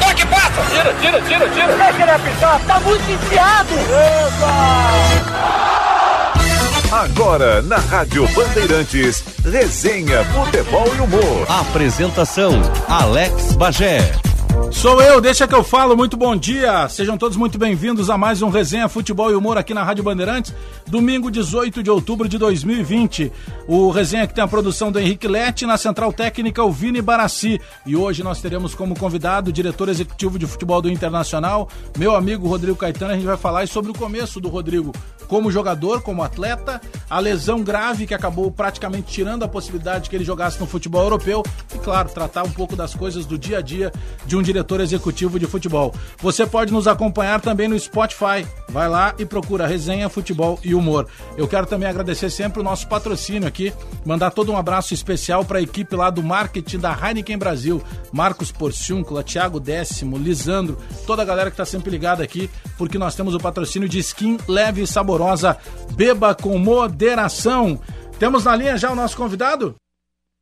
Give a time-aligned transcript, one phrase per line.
[0.00, 0.62] toque, passa!
[0.70, 1.76] Tira, tira, tira, tira!
[1.76, 3.74] Deixa ele apitar, tá muito enfiado!
[3.74, 5.30] Epa!
[6.92, 11.46] Agora, na Rádio Bandeirantes, resenha, futebol e humor.
[11.48, 14.12] Apresentação, Alex Bagé.
[14.70, 15.96] Sou eu, deixa que eu falo.
[15.96, 16.88] Muito bom dia.
[16.88, 20.54] Sejam todos muito bem-vindos a mais um Resenha Futebol e Humor aqui na Rádio Bandeirantes.
[20.86, 23.30] Domingo 18 de outubro de 2020.
[23.66, 27.60] O Resenha que tem a produção do Henrique Lete, na Central Técnica o Vini Barassi.
[27.84, 31.68] E hoje nós teremos como convidado o diretor executivo de futebol do Internacional,
[31.98, 33.12] meu amigo Rodrigo Caetano.
[33.12, 34.92] A gente vai falar sobre o começo do Rodrigo
[35.30, 40.24] como jogador, como atleta, a lesão grave que acabou praticamente tirando a possibilidade que ele
[40.24, 43.92] jogasse no futebol europeu e, claro, tratar um pouco das coisas do dia a dia
[44.26, 45.94] de um diretor executivo de futebol.
[46.18, 48.44] Você pode nos acompanhar também no Spotify.
[48.68, 51.06] Vai lá e procura Resenha, Futebol e Humor.
[51.36, 53.72] Eu quero também agradecer sempre o nosso patrocínio aqui,
[54.04, 57.80] mandar todo um abraço especial para a equipe lá do marketing da Heineken Brasil,
[58.12, 63.14] Marcos Porciúncula, Thiago Décimo, Lisandro, toda a galera que está sempre ligada aqui, porque nós
[63.14, 65.19] temos o patrocínio de skin leve e saborosa.
[65.94, 67.80] Beba com moderação.
[68.18, 69.74] Temos na linha já o nosso convidado?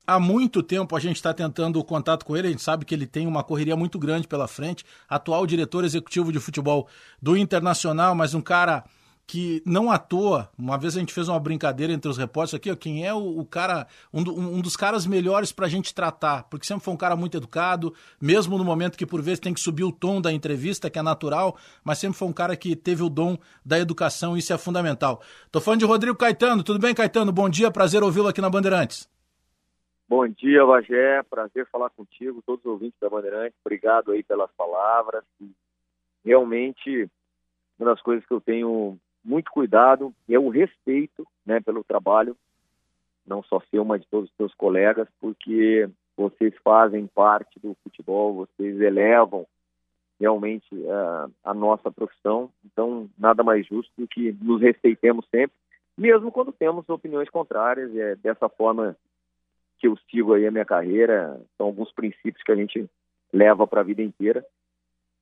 [0.08, 2.94] há muito tempo a gente está tentando o contato com ele, a gente sabe que
[2.94, 6.88] ele tem uma correria muito grande pela frente, atual diretor executivo de futebol
[7.20, 8.84] do Internacional, mas um cara
[9.28, 12.70] que não à toa, uma vez a gente fez uma brincadeira entre os repórteres aqui,
[12.70, 15.94] ó, quem é o, o cara, um, do, um, dos caras melhores para a gente
[15.94, 19.52] tratar, porque sempre foi um cara muito educado, mesmo no momento que por vezes tem
[19.52, 22.74] que subir o tom da entrevista, que é natural, mas sempre foi um cara que
[22.74, 25.20] teve o dom da educação, e isso é fundamental.
[25.52, 27.30] Tô falando de Rodrigo Caetano, tudo bem, Caetano?
[27.30, 29.06] Bom dia, prazer ouvi-lo aqui na Bandeirantes.
[30.08, 31.22] Bom dia, Bagé.
[31.24, 33.58] Prazer falar contigo, todos os ouvintes da Bandeirantes.
[33.62, 35.22] Obrigado aí pelas palavras.
[36.24, 37.10] Realmente,
[37.78, 38.98] uma das coisas que eu tenho
[39.28, 42.34] muito cuidado é o respeito né, pelo trabalho,
[43.26, 48.34] não só seu, mas de todos os seus colegas, porque vocês fazem parte do futebol,
[48.34, 49.46] vocês elevam
[50.18, 52.50] realmente uh, a nossa profissão.
[52.64, 55.56] Então, nada mais justo do que nos respeitemos sempre,
[55.97, 57.94] mesmo quando temos opiniões contrárias.
[57.94, 58.97] É dessa forma
[59.78, 62.88] que eu sigo aí a minha carreira, são alguns princípios que a gente
[63.32, 64.44] leva para a vida inteira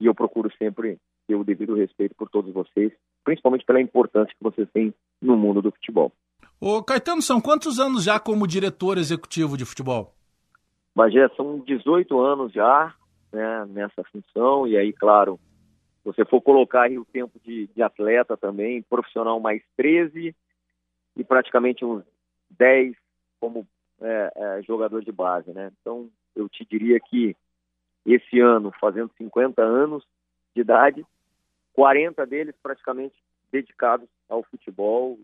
[0.01, 2.93] e eu procuro sempre ter o devido respeito por todos vocês,
[3.25, 6.13] principalmente pela importância que vocês têm no mundo do futebol.
[6.61, 10.15] Ô Caetano, são quantos anos já como diretor executivo de futebol?
[10.95, 12.95] Bagé, são 18 anos já
[13.33, 15.39] né, nessa função, e aí, claro,
[16.05, 20.35] você for colocar aí o tempo de, de atleta também, profissional mais 13
[21.17, 22.05] e praticamente uns
[22.51, 22.95] 10
[23.41, 23.67] como
[24.01, 25.71] é, é, jogador de base, né?
[25.81, 27.37] Então, eu te diria que
[28.05, 30.05] esse ano, fazendo 50 anos
[30.55, 31.05] de idade,
[31.77, 33.15] 40 deles praticamente
[33.53, 35.19] dedicados ao futebol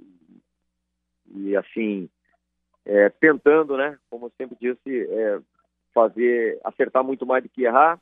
[1.27, 2.09] e, e assim,
[2.85, 3.99] é, tentando, né?
[4.09, 5.41] Como eu sempre disse, é,
[5.93, 7.99] fazer, acertar muito mais do que errar,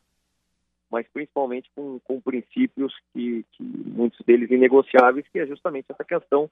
[0.90, 6.50] mas principalmente com, com princípios que, que muitos deles inegociáveis, que é justamente essa questão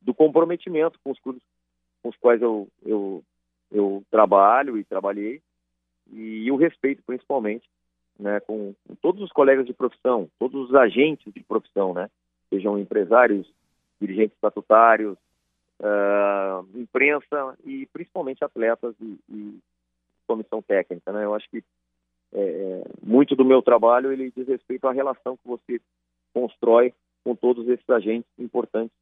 [0.00, 1.42] do comprometimento com os clubes
[2.02, 3.22] com os quais eu, eu
[3.70, 5.42] eu trabalho e trabalhei,
[6.12, 7.68] e, o respeito principalmente,
[8.18, 12.08] né, com, todos os colegas de profissão, todos os agentes de profissão, né,
[12.50, 13.46] sejam empresários,
[14.00, 15.16] dirigentes estatutários,
[15.80, 19.58] uh, imprensa e principalmente atletas e, e,
[20.26, 21.62] comissão técnica, né, eu acho que
[22.32, 25.80] é, é, muito do meu trabalho ele diz respeito à relação que você
[26.34, 28.96] constrói com todos esses agentes importantes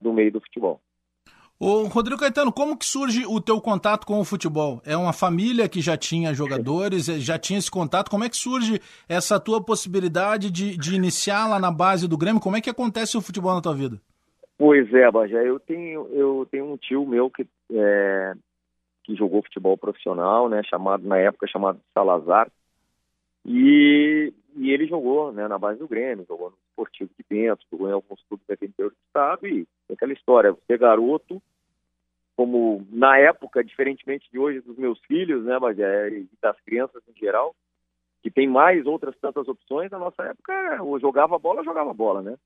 [0.00, 0.80] do meio do futebol.
[1.64, 4.82] Ô, Rodrigo Caetano, como que surge o teu contato com o futebol?
[4.84, 8.10] É uma família que já tinha jogadores, eh, já tinha esse contato.
[8.10, 12.40] Como é que surge essa tua possibilidade de, de iniciar lá na base do Grêmio?
[12.40, 14.00] Como é que acontece o futebol na tua vida?
[14.58, 18.32] Pois é, Bajé, eu tenho, eu tenho um tio meu que, é,
[19.04, 22.50] que jogou futebol profissional, né, chamado, na época chamado Salazar,
[23.46, 27.88] e, e ele jogou né, na base do Grêmio, jogou no Esportivo de Bento, jogou
[27.88, 31.40] em alguns clubes no interior do estado, e aquela história, você garoto,
[32.42, 37.16] como na época, diferentemente de hoje dos meus filhos, né, mas é, das crianças em
[37.16, 37.54] geral,
[38.20, 42.36] que tem mais outras tantas opções, na nossa época, ou jogava bola, jogava bola, né?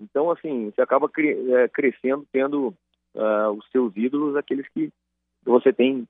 [0.00, 2.68] Então, assim, você acaba cre é, crescendo tendo
[3.14, 4.90] uh, os seus ídolos, aqueles que
[5.44, 6.08] você tem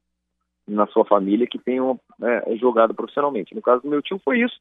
[0.64, 3.52] na sua família que tenham é, jogado profissionalmente.
[3.52, 4.60] No caso do meu tio foi isso,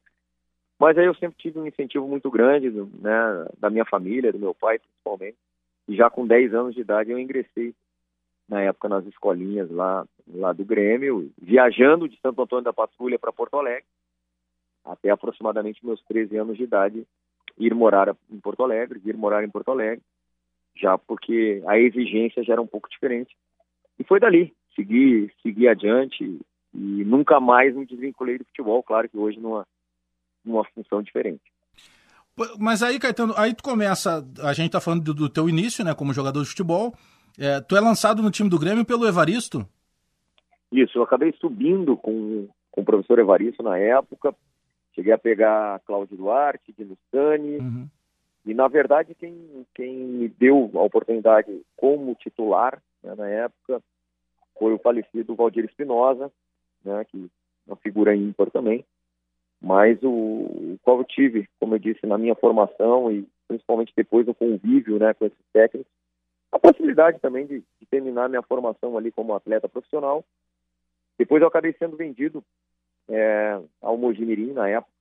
[0.80, 4.52] mas aí eu sempre tive um incentivo muito grande, né, da minha família, do meu
[4.52, 5.38] pai principalmente,
[5.86, 7.72] e já com 10 anos de idade eu ingressei
[8.48, 13.32] na época nas escolinhas lá, lá do Grêmio, viajando de Santo Antônio da Patrulha para
[13.32, 13.84] Porto Alegre,
[14.84, 17.06] até aproximadamente meus 13 anos de idade,
[17.58, 20.02] ir morar em Porto Alegre, ir morar em Porto Alegre,
[20.74, 23.36] já porque a exigência já era um pouco diferente.
[23.98, 26.24] E foi dali, segui, segui adiante
[26.72, 28.82] e nunca mais me desvinculei do futebol.
[28.82, 29.66] Claro que hoje numa,
[30.44, 31.42] numa função diferente.
[32.58, 35.92] Mas aí, Caetano, aí tu começa, a gente tá falando do, do teu início, né,
[35.92, 36.94] como jogador de futebol,
[37.38, 39.66] é, tu é lançado no time do Grêmio pelo Evaristo?
[40.72, 44.34] Isso, eu acabei subindo com, com o professor Evaristo na época,
[44.94, 46.74] cheguei a pegar Cláudio Duarte,
[47.10, 47.88] Sani, uhum.
[48.44, 53.80] e na verdade quem, quem me deu a oportunidade como titular né, na época
[54.58, 56.30] foi o falecido Valdir Espinosa,
[56.84, 57.30] né, que
[57.68, 58.84] é uma figura ímpar também,
[59.60, 64.26] mas o, o qual eu tive, como eu disse, na minha formação e principalmente depois
[64.26, 65.90] do convívio né, com esses técnicos,
[66.50, 70.24] a possibilidade também de, de terminar minha formação ali como atleta profissional.
[71.18, 72.42] Depois eu acabei sendo vendido
[73.08, 74.92] é, ao Mojimirim na época,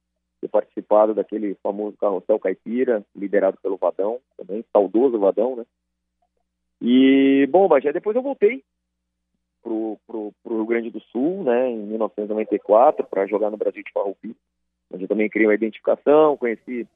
[0.42, 5.66] ter participado daquele famoso carrossel caipira, liderado pelo Vadão, também, saudoso Vadão, né?
[6.82, 8.64] E, bom, Bagé, depois eu voltei
[9.64, 13.92] pro, pro, pro Rio Grande do Sul, né, em 1994, para jogar no Brasil de
[13.92, 14.36] Farroupilha,
[14.92, 16.88] onde eu também criei uma identificação, conheci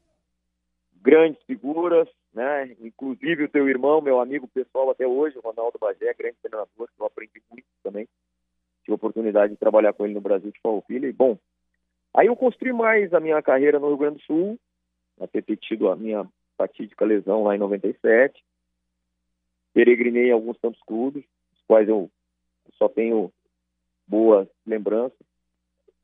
[1.01, 2.75] grandes figuras, né?
[2.80, 7.01] Inclusive o teu irmão, meu amigo pessoal até hoje, o Ronaldo Bagé, grande treinador, que
[7.01, 8.07] eu aprendi muito também.
[8.83, 11.07] Tive a oportunidade de trabalhar com ele no Brasil de Farroupilha.
[11.07, 11.38] E, bom,
[12.13, 14.59] aí eu construí mais a minha carreira no Rio Grande do Sul,
[15.19, 16.27] até ter tido a minha
[16.57, 18.44] fatídica lesão lá em 97.
[19.74, 22.09] Peregrinei em alguns tantos clubes, os quais eu
[22.77, 23.31] só tenho
[24.07, 25.18] boas lembranças.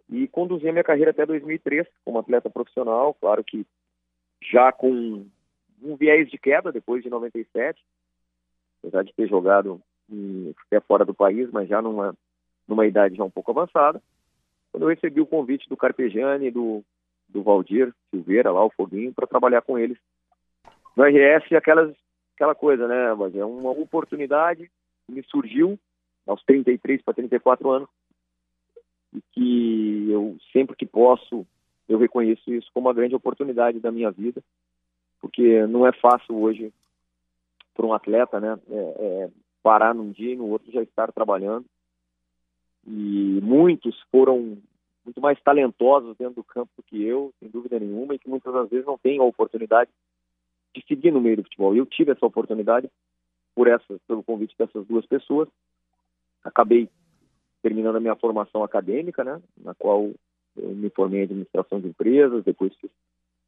[0.09, 3.65] E conduzi a minha carreira até 2003 como atleta profissional, claro que
[4.41, 5.25] já com
[5.81, 7.81] um viés de queda depois de 97,
[8.79, 9.81] apesar de ter jogado
[10.65, 12.15] até fora do país, mas já numa,
[12.67, 14.01] numa idade já um pouco avançada.
[14.71, 16.83] Quando eu recebi o convite do Carpegiani e do,
[17.27, 19.97] do Valdir Silveira, lá o Foguinho, para trabalhar com eles
[20.95, 21.95] no RS, aquelas,
[22.35, 24.69] aquela coisa, né, mas é uma oportunidade
[25.05, 25.79] que me surgiu
[26.25, 27.89] aos 33 para 34 anos
[29.13, 31.45] e que eu sempre que posso
[31.87, 34.41] eu reconheço isso como uma grande oportunidade da minha vida,
[35.21, 36.73] porque não é fácil hoje
[37.73, 39.29] para um atleta, né, é, é,
[39.61, 41.65] parar num dia e no outro já estar trabalhando.
[42.85, 44.57] E muitos foram
[45.03, 48.53] muito mais talentosos dentro do campo do que eu, sem dúvida nenhuma, e que muitas
[48.53, 49.89] das vezes não têm a oportunidade
[50.75, 51.75] de seguir no meio do futebol.
[51.75, 52.89] Eu tive essa oportunidade
[53.55, 55.47] por essa, pelo convite dessas duas pessoas.
[56.43, 56.89] Acabei
[57.61, 60.11] terminando a minha formação acadêmica, né, na qual
[60.57, 62.89] eu me formei em administração de empresas, depois fiz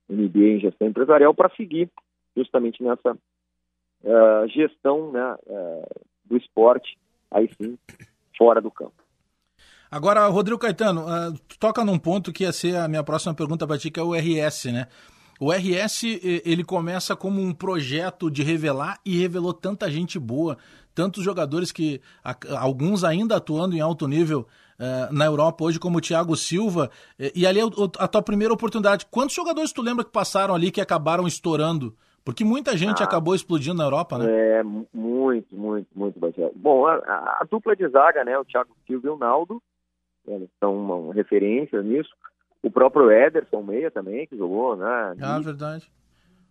[0.10, 1.90] MBA em gestão empresarial para seguir
[2.36, 6.98] justamente nessa uh, gestão né, uh, do esporte,
[7.30, 7.78] aí sim,
[8.38, 9.04] fora do campo.
[9.92, 13.78] Agora, Rodrigo Caetano, uh, toca num ponto que ia ser a minha próxima pergunta para
[13.78, 14.88] ti, que é o RS, né?
[15.40, 16.04] O RS,
[16.44, 20.58] ele começa como um projeto de revelar e revelou tanta gente boa,
[20.94, 22.02] tantos jogadores que,
[22.58, 24.46] alguns ainda atuando em alto nível
[24.80, 26.90] uh, na Europa hoje, como o Thiago Silva,
[27.20, 27.64] e, e ali é
[28.00, 29.06] a tua primeira oportunidade.
[29.12, 31.96] Quantos jogadores tu lembra que passaram ali que acabaram estourando?
[32.24, 34.26] Porque muita gente ah, acabou explodindo na Europa, né?
[34.30, 36.52] É, muito, muito, muito, Bagé.
[36.56, 39.62] Bom, a, a, dupla de zaga, né, o Thiago Silva e o Naldo,
[40.28, 42.10] eles são uma referência nisso.
[42.62, 45.16] O próprio Ederson Meia também, que jogou, né?
[45.22, 45.90] Ah, verdade.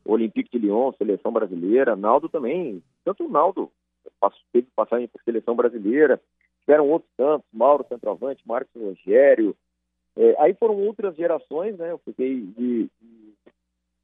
[0.05, 1.95] Olympique de Lyon, seleção brasileira.
[1.95, 2.83] Naldo também.
[3.05, 3.71] Tanto o Naldo
[4.53, 6.21] teve passagem por seleção brasileira.
[6.69, 9.57] Tiveram outros tantos, Mauro Centroavante, Marcos Rogério.
[10.15, 11.93] É, aí foram outras gerações, né?
[11.93, 12.91] Eu fiquei de,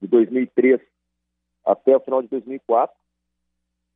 [0.01, 0.81] de 2003
[1.63, 2.97] até o final de 2004.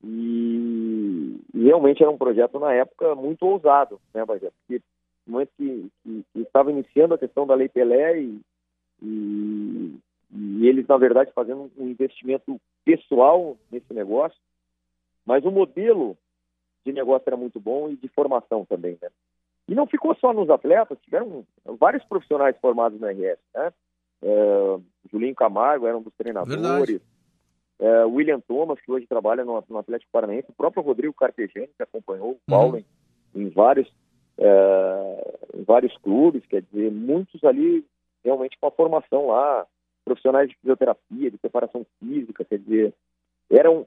[0.03, 4.51] E, e, realmente era um projeto na época muito ousado, né, Bagé?
[4.51, 4.83] Porque
[5.25, 8.39] no momento que, que, que, estava iniciando a questão da Lei Pelé e,
[9.01, 9.95] e,
[10.31, 14.37] e, eles, na verdade, fazendo um investimento pessoal nesse negócio,
[15.25, 16.15] mas o modelo
[16.85, 19.09] de negócio era muito bom e de formação também, né?
[19.67, 21.45] E não ficou só nos atletas, tiveram
[21.79, 23.73] vários profissionais formados na RS, né?
[24.21, 24.79] É,
[25.11, 27.01] Julinho Camargo era um dos treinadores,
[27.79, 31.83] é, William Thomas, que hoje trabalha no, no Atlético Paranaense, o próprio Rodrigo Carpegiani, que
[31.83, 32.83] acompanhou o Paulo uhum.
[33.35, 33.89] em, em vários
[34.37, 37.85] é, em vários clubes, quer dizer, muitos ali
[38.23, 39.65] realmente com a formação lá,
[40.03, 42.93] profissionais de fisioterapia, de preparação física, quer dizer,
[43.49, 43.85] era um,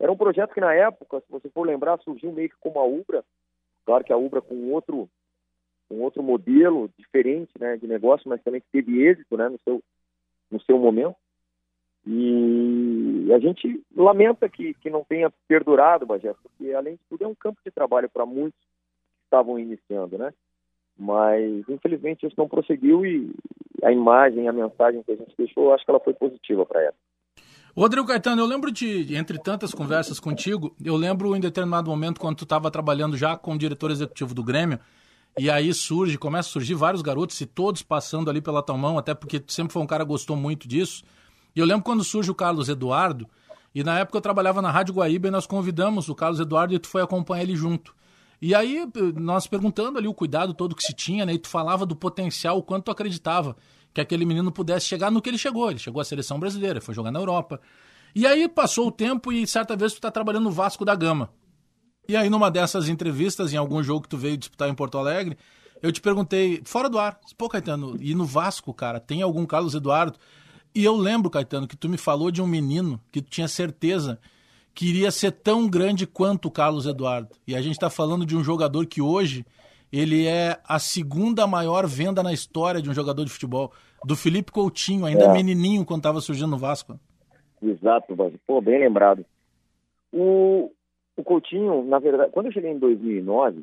[0.00, 2.84] era um projeto que na época, se você for lembrar, surgiu meio que como a
[2.84, 3.22] Ubra,
[3.84, 5.08] claro que a Ubra com outro
[5.90, 9.82] um outro modelo diferente né, de negócio, mas também que teve êxito né, no, seu,
[10.48, 11.16] no seu momento.
[12.06, 17.26] E a gente lamenta que, que não tenha perdurado, Bagé, porque além de tudo é
[17.26, 18.60] um campo de trabalho para muitos
[19.24, 20.32] estavam iniciando, né?
[20.98, 23.32] Mas, infelizmente, isso não prosseguiu e
[23.82, 26.94] a imagem, a mensagem que a gente deixou, acho que ela foi positiva para ela.
[27.76, 32.36] Rodrigo Caetano, eu lembro de, entre tantas conversas contigo, eu lembro em determinado momento, quando
[32.36, 34.78] tu estava trabalhando já como diretor executivo do Grêmio,
[35.38, 38.98] E aí surge, começa a surgir vários garotos e todos passando ali pela tua mão,
[38.98, 41.04] até porque tu sempre foi um cara que gostou muito disso.
[41.54, 43.28] E eu lembro quando surge o Carlos Eduardo,
[43.74, 46.78] e na época eu trabalhava na Rádio Guaíba e nós convidamos o Carlos Eduardo e
[46.78, 47.94] tu foi acompanhar ele junto.
[48.42, 48.86] E aí,
[49.16, 51.34] nós perguntando ali o cuidado todo que se tinha, né?
[51.34, 53.54] E tu falava do potencial, o quanto tu acreditava
[53.92, 55.70] que aquele menino pudesse chegar no que ele chegou.
[55.70, 57.60] Ele chegou à seleção brasileira, foi jogar na Europa.
[58.14, 61.30] E aí passou o tempo e certa vez tu tá trabalhando no Vasco da Gama.
[62.08, 65.36] E aí, numa dessas entrevistas, em algum jogo que tu veio disputar em Porto Alegre,
[65.82, 69.74] eu te perguntei, fora do ar, pô, Caetano, e no Vasco, cara, tem algum Carlos
[69.74, 70.18] Eduardo?
[70.74, 74.18] E eu lembro, Caetano, que tu me falou de um menino que tu tinha certeza
[74.74, 77.28] que iria ser tão grande quanto o Carlos Eduardo.
[77.46, 79.44] E a gente está falando de um jogador que hoje
[79.92, 83.72] ele é a segunda maior venda na história de um jogador de futebol.
[84.04, 85.32] Do Felipe Coutinho, ainda é.
[85.32, 86.98] menininho quando estava surgindo no Vasco.
[87.62, 88.14] Exato,
[88.46, 89.24] Pô, bem lembrado.
[90.12, 90.70] O,
[91.16, 93.62] o Coutinho, na verdade, quando eu cheguei em 2009,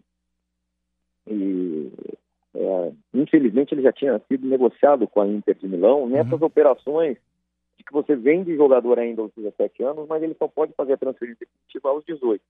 [1.28, 1.92] e,
[2.56, 6.48] é, infelizmente ele já tinha sido negociado com a Inter de Milão nessas uhum.
[6.48, 7.18] operações
[7.78, 10.98] de que você vende jogador ainda aos 17 anos, mas ele só pode fazer a
[10.98, 12.42] transferência definitiva aos 18.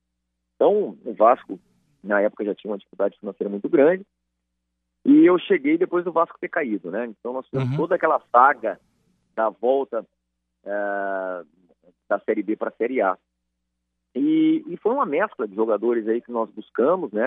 [0.54, 1.58] Então, o Vasco,
[2.02, 4.04] na época, já tinha uma dificuldade financeira muito grande.
[5.04, 7.06] E eu cheguei depois do Vasco ter caído, né?
[7.06, 7.76] Então, nós tivemos uhum.
[7.76, 8.80] toda aquela saga
[9.34, 10.04] da volta
[10.64, 11.44] é,
[12.08, 13.16] da Série B para a Série A.
[14.14, 17.24] E, e, foi uma mescla de jogadores aí que nós buscamos, né?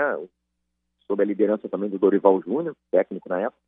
[1.08, 3.62] Sob a liderança também do Dorival Júnior, técnico na época,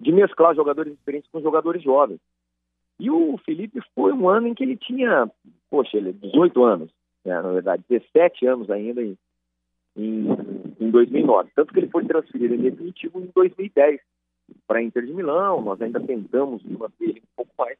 [0.00, 2.20] de mesclar jogadores experientes com jogadores jovens.
[2.98, 5.30] E o Felipe foi um ano em que ele tinha,
[5.70, 6.90] poxa, ele 18 anos,
[7.24, 9.16] né, na verdade, 17 anos ainda em,
[9.96, 10.26] em,
[10.78, 11.50] em 2009.
[11.54, 14.00] Tanto que ele foi transferido em definitivo em 2010
[14.66, 15.62] para Inter de Milão.
[15.62, 17.78] Nós ainda tentamos manter ele um pouco mais,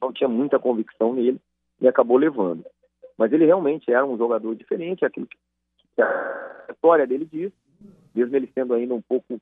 [0.00, 1.40] não tinha muita convicção nele
[1.80, 2.64] e acabou levando.
[3.16, 5.36] Mas ele realmente era um jogador diferente, aquilo que
[6.02, 7.52] a história dele diz,
[8.14, 9.40] mesmo ele sendo ainda um pouco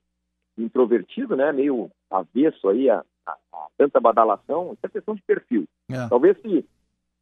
[0.57, 5.65] introvertido, né, meio avesso aí a, a, a tanta badalação, isso é questão de perfil.
[5.89, 6.09] É.
[6.09, 6.67] Talvez se,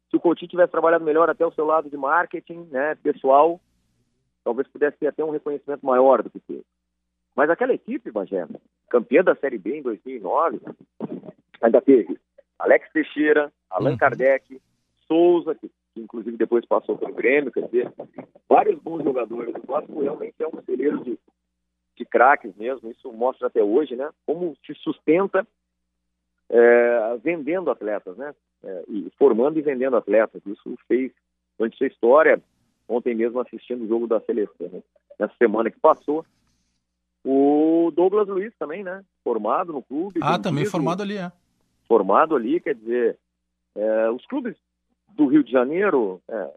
[0.09, 3.61] se o Coutinho tivesse trabalhado melhor até o seu lado de marketing, né, pessoal,
[4.47, 6.63] talvez pudesse ter até um reconhecimento maior do que teve.
[7.35, 8.47] Mas aquela equipe, Bagé,
[8.89, 10.61] campeã da Série B em 2009,
[11.61, 12.17] ainda teve
[12.57, 13.97] Alex Teixeira, Allan uhum.
[13.97, 14.61] Kardec,
[15.05, 17.91] Souza, que, que, inclusive depois passou pelo Grêmio, quer dizer,
[18.47, 19.53] vários bons jogadores.
[19.53, 21.19] O Vasco realmente é um celeiro de,
[21.97, 24.09] de craques mesmo, isso mostra até hoje, né?
[24.25, 25.45] Como se sustenta
[26.49, 28.33] é, vendendo atletas, né?
[28.63, 30.41] É, e formando e vendendo atletas.
[30.45, 31.11] Isso fez
[31.57, 32.41] durante sua história.
[32.87, 34.81] Ontem mesmo assistindo o jogo da seleção, né?
[35.19, 36.25] nessa semana que passou.
[37.23, 39.03] O Douglas Luiz também, né?
[39.23, 40.19] Formado no clube.
[40.23, 41.31] Ah, também formado ali, é.
[41.87, 43.17] Formado ali, quer dizer,
[43.75, 44.55] é, os clubes
[45.09, 46.51] do Rio de Janeiro é,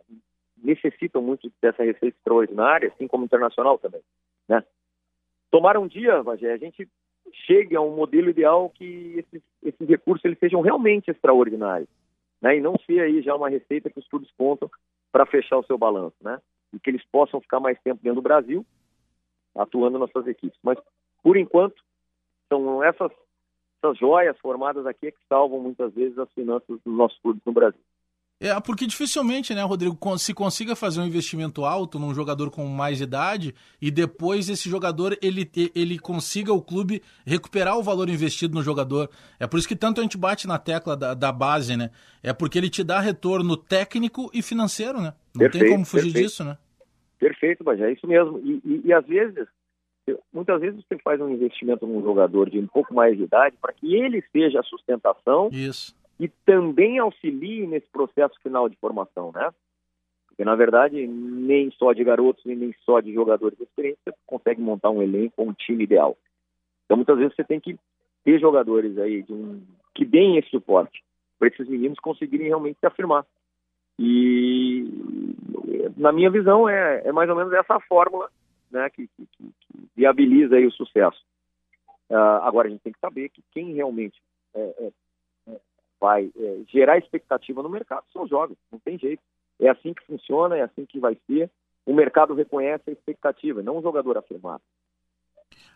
[0.62, 4.00] necessitam muito dessa receita extraordinária, assim como internacional também,
[4.48, 4.62] né?
[5.50, 6.88] Tomara um dia, Vagé, a gente
[7.46, 11.88] chegue a um modelo ideal que esses, esses recursos eles sejam realmente extraordinários,
[12.40, 12.56] né?
[12.56, 14.70] E não ser aí já uma receita que os clubes contam
[15.12, 16.40] para fechar o seu balanço, né?
[16.72, 18.64] E que eles possam ficar mais tempo dentro do Brasil,
[19.54, 20.58] atuando nas suas equipes.
[20.62, 20.78] Mas,
[21.22, 21.82] por enquanto,
[22.48, 23.10] são essas,
[23.82, 27.80] essas joias formadas aqui que salvam muitas vezes as finanças dos nossos clubes no Brasil.
[28.42, 32.98] É, porque dificilmente, né, Rodrigo, se consiga fazer um investimento alto num jogador com mais
[32.98, 38.62] idade e depois esse jogador ele, ele consiga o clube recuperar o valor investido no
[38.62, 39.10] jogador.
[39.38, 41.90] É por isso que tanto a gente bate na tecla da, da base, né?
[42.22, 45.12] É porque ele te dá retorno técnico e financeiro, né?
[45.34, 46.26] Não perfeito, tem como fugir perfeito.
[46.26, 46.56] disso, né?
[47.18, 48.38] Perfeito, mas é isso mesmo.
[48.38, 49.46] E, e, e às vezes,
[50.32, 53.74] muitas vezes você faz um investimento num jogador de um pouco mais de idade para
[53.74, 55.50] que ele seja a sustentação.
[55.52, 59.50] Isso e também auxilie nesse processo final de formação, né?
[60.28, 64.60] Porque, na verdade, nem só de garotos e nem só de jogadores experientes você consegue
[64.60, 66.18] montar um elenco, um time ideal.
[66.84, 67.78] Então, muitas vezes você tem que
[68.22, 69.62] ter jogadores aí de um,
[69.94, 71.02] que deem esse suporte
[71.38, 73.24] para esses meninos conseguirem realmente se afirmar.
[73.98, 74.84] E,
[75.96, 78.28] na minha visão, é, é mais ou menos essa fórmula
[78.70, 79.52] né, que, que, que
[79.96, 81.24] viabiliza aí o sucesso.
[82.10, 84.20] Uh, agora, a gente tem que saber que quem realmente
[84.54, 84.92] é, é,
[86.00, 89.22] vai é, gerar expectativa no mercado são jovens, não tem jeito.
[89.60, 91.50] É assim que funciona, é assim que vai ser.
[91.84, 94.62] O mercado reconhece a expectativa, não o jogador afirmado.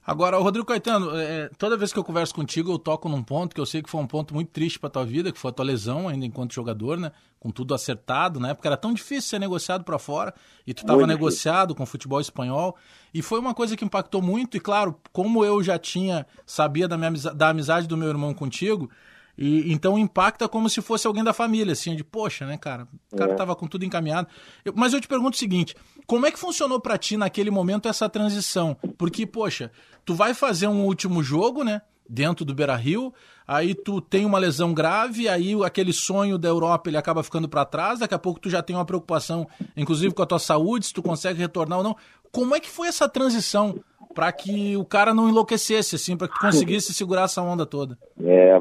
[0.06, 3.60] Agora, Rodrigo Caetano, é, toda vez que eu converso contigo, eu toco num ponto que
[3.60, 5.64] eu sei que foi um ponto muito triste para tua vida, que foi a tua
[5.64, 7.10] lesão ainda enquanto jogador, né?
[7.40, 8.52] Com tudo acertado, né?
[8.52, 10.34] Porque era tão difícil ser negociado para fora
[10.66, 12.76] e tu estava negociado com o futebol espanhol.
[13.14, 14.58] E foi uma coisa que impactou muito.
[14.58, 18.90] E claro, como eu já tinha, sabia da, minha, da amizade do meu irmão contigo,
[19.36, 22.86] E então impacta como se fosse alguém da família, assim, de poxa, né, cara?
[23.12, 23.34] O cara é.
[23.34, 24.28] tava com tudo encaminhado.
[24.64, 25.74] Eu, mas eu te pergunto o seguinte:
[26.06, 28.76] como é que funcionou para ti naquele momento essa transição?
[28.96, 29.70] Porque, poxa,
[30.04, 31.82] tu vai fazer um último jogo, né?
[32.06, 33.14] Dentro do Beira Rio,
[33.48, 37.64] aí tu tem uma lesão grave, aí aquele sonho da Europa ele acaba ficando para
[37.64, 40.92] trás, daqui a pouco tu já tem uma preocupação, inclusive com a tua saúde, se
[40.92, 41.96] tu consegue retornar ou não.
[42.30, 43.82] Como é que foi essa transição
[44.14, 47.98] para que o cara não enlouquecesse, assim, para que tu conseguisse segurar essa onda toda?
[48.22, 48.52] É,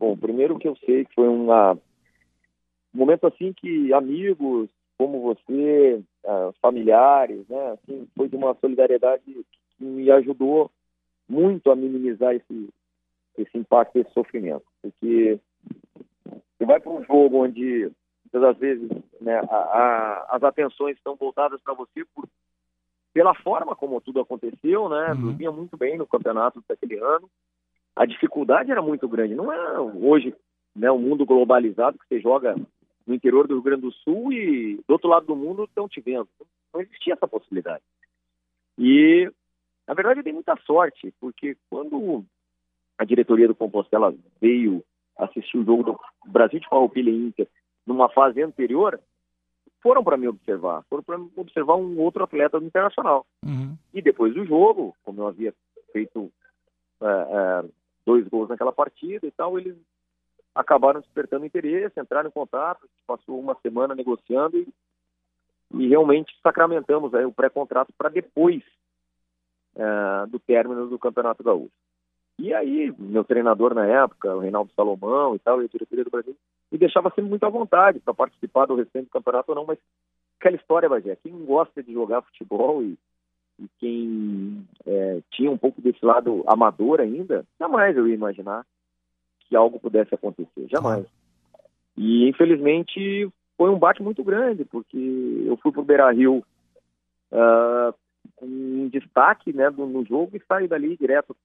[0.00, 6.02] bom, primeiro que eu sei que foi uma, um momento assim que amigos como você,
[6.24, 10.70] uh, familiares, né, assim, foi de uma solidariedade que me ajudou
[11.28, 12.68] muito a minimizar esse,
[13.38, 14.64] esse impacto, esse sofrimento.
[14.82, 15.38] Porque
[16.24, 17.90] você vai para um jogo onde,
[18.24, 18.90] muitas das vezes,
[19.20, 22.28] né, a, a, as atenções estão voltadas para você por,
[23.14, 25.12] pela forma como tudo aconteceu, né?
[25.12, 25.34] Uhum.
[25.34, 27.28] vinha muito bem no campeonato daquele ano.
[28.00, 29.34] A dificuldade era muito grande.
[29.34, 30.34] Não é hoje,
[30.74, 32.56] né, um mundo globalizado que você joga
[33.06, 36.00] no interior do Rio Grande do Sul e do outro lado do mundo estão te
[36.00, 36.26] vendo.
[36.72, 37.82] Não existia essa possibilidade.
[38.78, 39.30] E,
[39.86, 42.24] na verdade, eu dei muita sorte, porque quando
[42.96, 44.82] a diretoria do Compostela veio
[45.18, 47.48] assistir o jogo do Brasil de Farroupilha e Inter
[47.86, 48.98] numa fase anterior,
[49.82, 53.26] foram para me observar, foram para observar um outro atleta do Internacional.
[53.44, 53.76] Uhum.
[53.92, 55.52] E depois do jogo, como eu havia
[55.92, 56.32] feito
[57.02, 59.76] é, é, dois gols naquela partida e tal, eles
[60.54, 64.68] acabaram despertando interesse, entraram em contato, passou uma semana negociando e,
[65.74, 68.62] e realmente sacramentamos aí, o pré-contrato para depois
[69.76, 71.70] é, do término do Campeonato Gaúcho.
[72.38, 76.10] E aí, meu treinador na época, o Reinaldo Salomão e tal, e a diretoria do
[76.10, 76.34] Brasil,
[76.72, 79.78] me deixava sempre muito à vontade para participar do recente campeonato ou não, mas
[80.38, 82.98] aquela história, Bagé, quem gosta de jogar futebol e,
[83.60, 88.64] e quem é, tinha um pouco desse lado amador ainda, jamais eu ia imaginar
[89.40, 91.06] que algo pudesse acontecer, jamais.
[91.96, 94.96] E infelizmente foi um bate muito grande, porque
[95.46, 96.42] eu fui para o Beira Rio
[97.30, 97.94] uh,
[98.36, 101.36] com um destaque né, do, no jogo e saí dali direto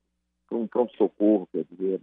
[0.48, 2.00] para um pronto-socorro, quer dizer,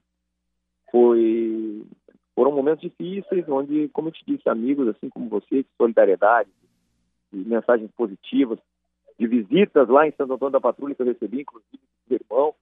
[0.91, 1.87] foi
[2.35, 6.51] foram momentos difíceis, onde, como eu te disse, amigos assim como você, de solidariedade,
[7.33, 8.59] de mensagens positivas,
[9.23, 12.55] de visitas lá em Santo Antônio da Patrulha que eu recebi, inclusive do irmão,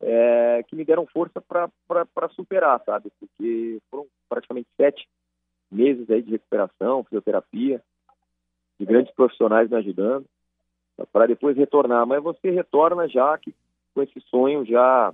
[0.00, 3.12] é, que me deram força para superar, sabe?
[3.20, 5.08] Porque foram praticamente sete
[5.70, 7.80] meses aí de recuperação, fisioterapia,
[8.80, 10.26] de grandes profissionais me ajudando,
[11.12, 12.04] para depois retornar.
[12.04, 13.54] Mas você retorna já que
[13.94, 15.12] com esse sonho já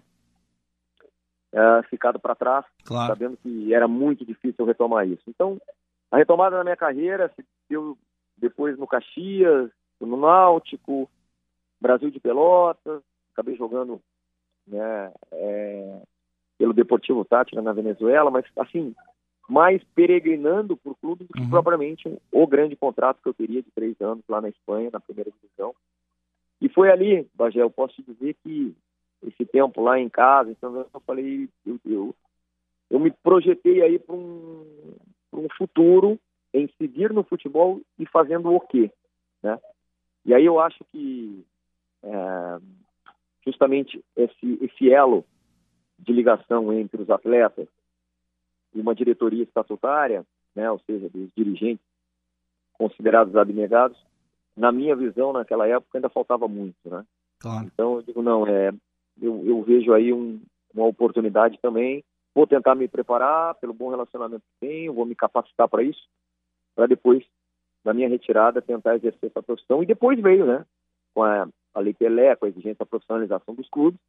[1.53, 3.09] é, ficado para trás, claro.
[3.09, 5.23] sabendo que era muito difícil retomar isso.
[5.29, 5.61] Então,
[6.11, 7.99] a retomada da minha carreira se deu
[8.39, 9.71] depois no Caxias,
[10.07, 11.09] no Náutico,
[11.81, 14.01] Brasil de Pelotas, acabei jogando
[14.67, 16.03] né, é,
[16.59, 18.95] pelo Deportivo Tátira na Venezuela, mas assim,
[19.49, 21.51] mais peregrinando por clube do que uhum.
[21.51, 25.31] propriamente o grande contrato que eu teria de três anos lá na Espanha, na primeira
[25.31, 25.75] divisão.
[26.61, 28.75] E foi ali, Bagé, eu posso te dizer que
[29.23, 32.15] esse tempo lá em casa, então eu falei, eu, eu,
[32.91, 34.95] eu me projetei aí para um,
[35.33, 36.19] um futuro
[36.53, 38.91] em seguir no futebol e fazendo o quê,
[39.43, 39.59] né?
[40.29, 41.43] E aí eu acho que
[42.03, 42.61] é,
[43.47, 45.25] justamente esse, esse elo
[45.99, 47.67] de ligação entre os atletas
[48.75, 51.83] e uma diretoria estatutária, né, ou seja, dos dirigentes
[52.75, 53.97] considerados abnegados,
[54.55, 57.07] na minha visão, naquela época, ainda faltava muito, né?
[57.39, 57.67] Claro.
[57.67, 58.71] Então, eu digo, não, é,
[59.23, 60.43] eu, eu vejo aí um,
[60.75, 62.05] uma oportunidade também.
[62.35, 66.07] Vou tentar me preparar pelo bom relacionamento que tenho, vou me capacitar para isso,
[66.75, 67.25] para depois,
[67.85, 69.83] na minha retirada, tentar exercer essa profissão.
[69.83, 70.65] E depois veio, né,
[71.15, 74.01] com a, a Lei Pelé, com a exigência da profissionalização dos clubes,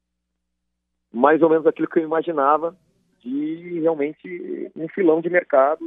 [1.11, 2.75] mais ou menos aquilo que eu imaginava
[3.19, 5.85] de realmente um filão de mercado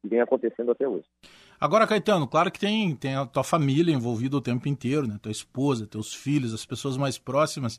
[0.00, 1.04] que vem acontecendo até hoje.
[1.60, 5.18] Agora, Caetano, claro que tem, tem a tua família envolvida o tempo inteiro, né?
[5.20, 7.78] Tua esposa, teus filhos, as pessoas mais próximas.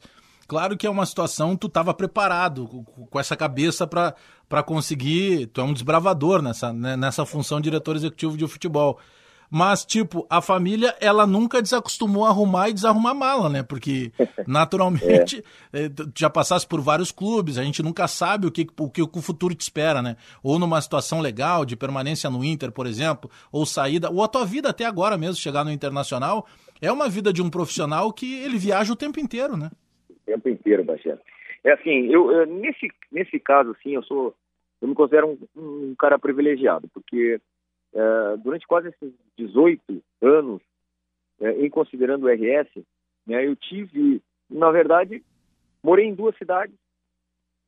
[0.51, 2.67] Claro que é uma situação, tu estava preparado
[3.09, 5.47] com essa cabeça para conseguir.
[5.47, 8.99] Tu é um desbravador nessa, né, nessa função de diretor executivo de futebol.
[9.49, 13.63] Mas, tipo, a família, ela nunca desacostumou a arrumar e desarrumar mala, né?
[13.63, 14.11] Porque,
[14.45, 15.89] naturalmente, é.
[16.19, 19.55] já passasse por vários clubes, a gente nunca sabe o que, o que o futuro
[19.55, 20.17] te espera, né?
[20.43, 24.45] Ou numa situação legal, de permanência no Inter, por exemplo, ou saída, ou a tua
[24.45, 26.45] vida até agora mesmo, chegar no Internacional,
[26.81, 29.71] é uma vida de um profissional que ele viaja o tempo inteiro, né?
[30.25, 31.19] Tempo inteiro, Baixero.
[31.63, 34.33] É assim, eu, eu, nesse, nesse caso, assim, eu sou,
[34.81, 37.39] eu me considero um, um cara privilegiado, porque
[37.93, 40.61] é, durante quase esses 18 anos,
[41.39, 42.83] é, em considerando o RS,
[43.27, 45.23] né, eu tive, na verdade,
[45.83, 46.75] morei em duas cidades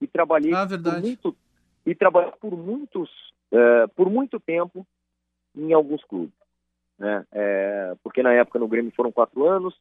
[0.02, 1.36] e trabalhei ah, por muito
[1.86, 3.10] e trabalhar por muitos,
[3.52, 4.88] é, por muito tempo
[5.56, 6.34] em alguns clubes.
[6.98, 7.26] Né?
[8.02, 9.76] Porque na época no Grêmio foram quatro anos,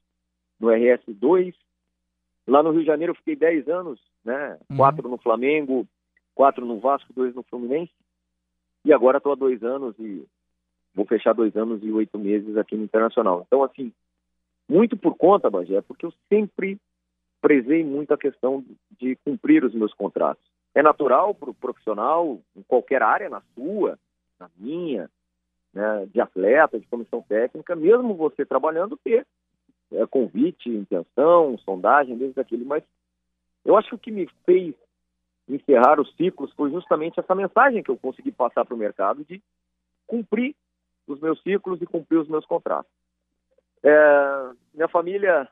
[0.58, 1.54] no RS dois,
[2.46, 4.58] lá no Rio de Janeiro eu fiquei dez anos, né?
[4.70, 4.76] Uhum.
[4.76, 5.86] Quatro no Flamengo,
[6.34, 7.92] quatro no Vasco, dois no Fluminense,
[8.84, 10.26] e agora estou há dois anos e
[10.94, 13.44] vou fechar dois anos e oito meses aqui no Internacional.
[13.46, 13.92] Então, assim,
[14.68, 16.78] muito por conta, Bagé, porque eu sempre
[17.40, 18.64] prezei muito a questão
[18.98, 20.44] de cumprir os meus contratos.
[20.74, 23.98] É natural para o profissional, em qualquer área, na sua,
[24.38, 25.10] na minha,
[25.74, 29.26] né, de atleta, de comissão técnica, mesmo você trabalhando, ter
[29.92, 32.64] é, convite, intenção, sondagem, desde aquilo.
[32.64, 32.82] Mas
[33.64, 34.74] eu acho que o que me fez
[35.48, 39.42] encerrar os ciclos foi justamente essa mensagem que eu consegui passar para o mercado de
[40.06, 40.54] cumprir
[41.06, 42.90] os meus ciclos e cumprir os meus contratos.
[43.82, 45.48] É, minha família,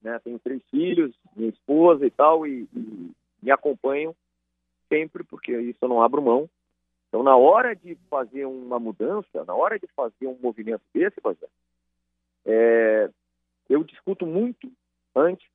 [0.00, 3.10] né, tenho três filhos, minha esposa e tal, e, e
[3.42, 4.14] me acompanham
[4.88, 6.48] sempre, porque isso eu não abro mão.
[7.08, 11.20] Então, na hora de fazer uma mudança, na hora de fazer um movimento desse,
[12.46, 13.10] é,
[13.72, 14.70] eu discuto muito
[15.14, 15.46] antes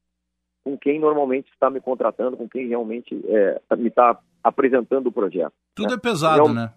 [0.64, 5.54] com quem normalmente está me contratando, com quem realmente é, me está apresentando o projeto.
[5.76, 5.96] Tudo né?
[5.96, 6.74] é pesado, então, né?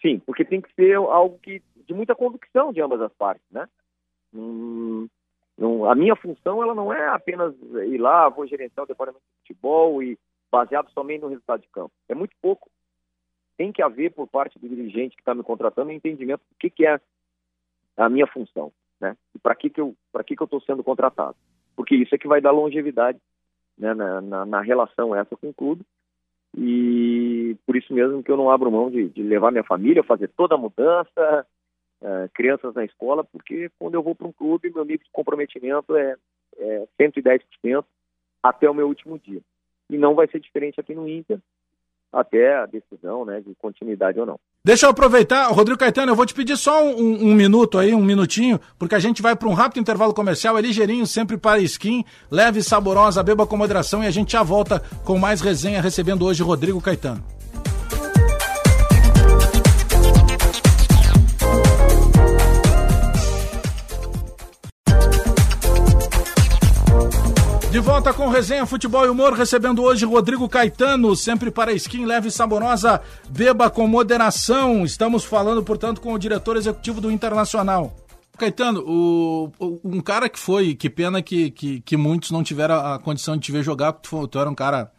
[0.00, 3.68] Sim, porque tem que ser algo que de muita convicção de ambas as partes, né?
[4.34, 5.08] Hum,
[5.56, 7.54] não, a minha função ela não é apenas
[7.86, 10.18] ir lá, vou gerenciar o departamento de futebol e
[10.50, 11.92] baseado somente no resultado de campo.
[12.08, 12.70] É muito pouco.
[13.56, 16.70] Tem que haver por parte do dirigente que está me contratando um entendimento do que,
[16.70, 17.00] que é
[17.96, 19.16] a minha função, né?
[19.34, 21.36] E para que que eu estou sendo contratado?
[21.76, 23.18] porque isso é que vai dar longevidade
[23.78, 25.84] né, na, na, na, relação essa com o clube.
[26.56, 30.28] E por isso mesmo que eu não abro mão de, de levar minha família, fazer
[30.28, 31.46] toda a mudança,
[32.02, 35.96] uh, crianças na escola, porque quando eu vou para um clube, meu nível de comprometimento
[35.96, 36.16] é,
[36.58, 37.84] é 110%
[38.42, 39.40] até o meu último dia.
[39.88, 41.38] E não vai ser diferente aqui no Inter,
[42.12, 44.38] até a decisão né, de continuidade ou não.
[44.64, 48.04] Deixa eu aproveitar, Rodrigo Caetano, eu vou te pedir só um, um minuto aí, um
[48.04, 52.04] minutinho, porque a gente vai para um rápido intervalo comercial, é ligeirinho, sempre para skin,
[52.30, 56.42] leve saborosa, beba com moderação e a gente já volta com mais resenha, recebendo hoje
[56.42, 57.41] Rodrigo Caetano.
[67.72, 72.28] De volta com resenha, futebol e humor, recebendo hoje Rodrigo Caetano, sempre para skin leve
[72.28, 74.84] e saborosa, beba com moderação.
[74.84, 77.96] Estamos falando, portanto, com o diretor executivo do Internacional.
[78.36, 82.74] Caetano, o, o, um cara que foi, que pena que, que, que, muitos não tiveram
[82.74, 84.92] a condição de te ver jogar, porque tu, tu era um cara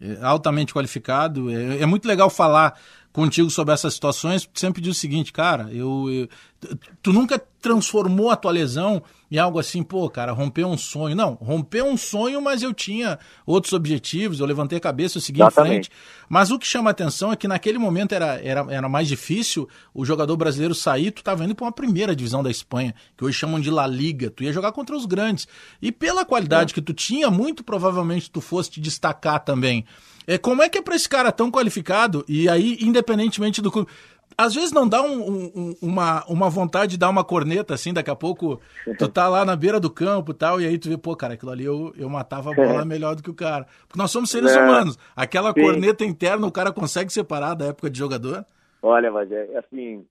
[0.00, 1.48] é, altamente qualificado.
[1.48, 2.76] É, é, muito legal falar
[3.12, 6.28] contigo sobre essas situações, porque sempre diz o seguinte, cara, eu, eu
[7.02, 11.16] tu nunca transformou a tua lesão em algo assim, pô, cara, rompeu um sonho.
[11.16, 15.40] Não, rompeu um sonho, mas eu tinha outros objetivos, eu levantei a cabeça, eu segui
[15.40, 15.70] Exatamente.
[15.70, 15.90] em frente.
[16.28, 19.68] Mas o que chama a atenção é que naquele momento era, era, era mais difícil
[19.92, 23.36] o jogador brasileiro sair, tu estava indo para uma primeira divisão da Espanha, que hoje
[23.36, 25.48] chamam de La Liga, tu ia jogar contra os grandes.
[25.82, 26.74] E pela qualidade é.
[26.74, 29.84] que tu tinha, muito provavelmente tu fosse te destacar também.
[30.26, 33.88] É, como é que é para esse cara tão qualificado, e aí, independentemente do clube
[34.38, 38.10] às vezes não dá um, um, uma, uma vontade de dar uma corneta, assim, daqui
[38.10, 38.60] a pouco
[38.98, 41.34] tu tá lá na beira do campo e tal, e aí tu vê, pô, cara,
[41.34, 43.66] aquilo ali eu, eu matava a bola melhor do que o cara.
[43.86, 44.98] Porque nós somos seres humanos.
[45.16, 45.62] Aquela Sim.
[45.62, 48.44] corneta interna o cara consegue separar da época de jogador?
[48.82, 50.04] Olha, mas é assim,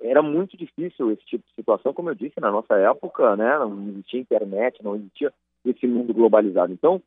[0.00, 3.90] era muito difícil esse tipo de situação, como eu disse, na nossa época, né, não
[3.90, 5.32] existia internet, não existia
[5.64, 6.72] esse mundo globalizado.
[6.72, 7.00] Então,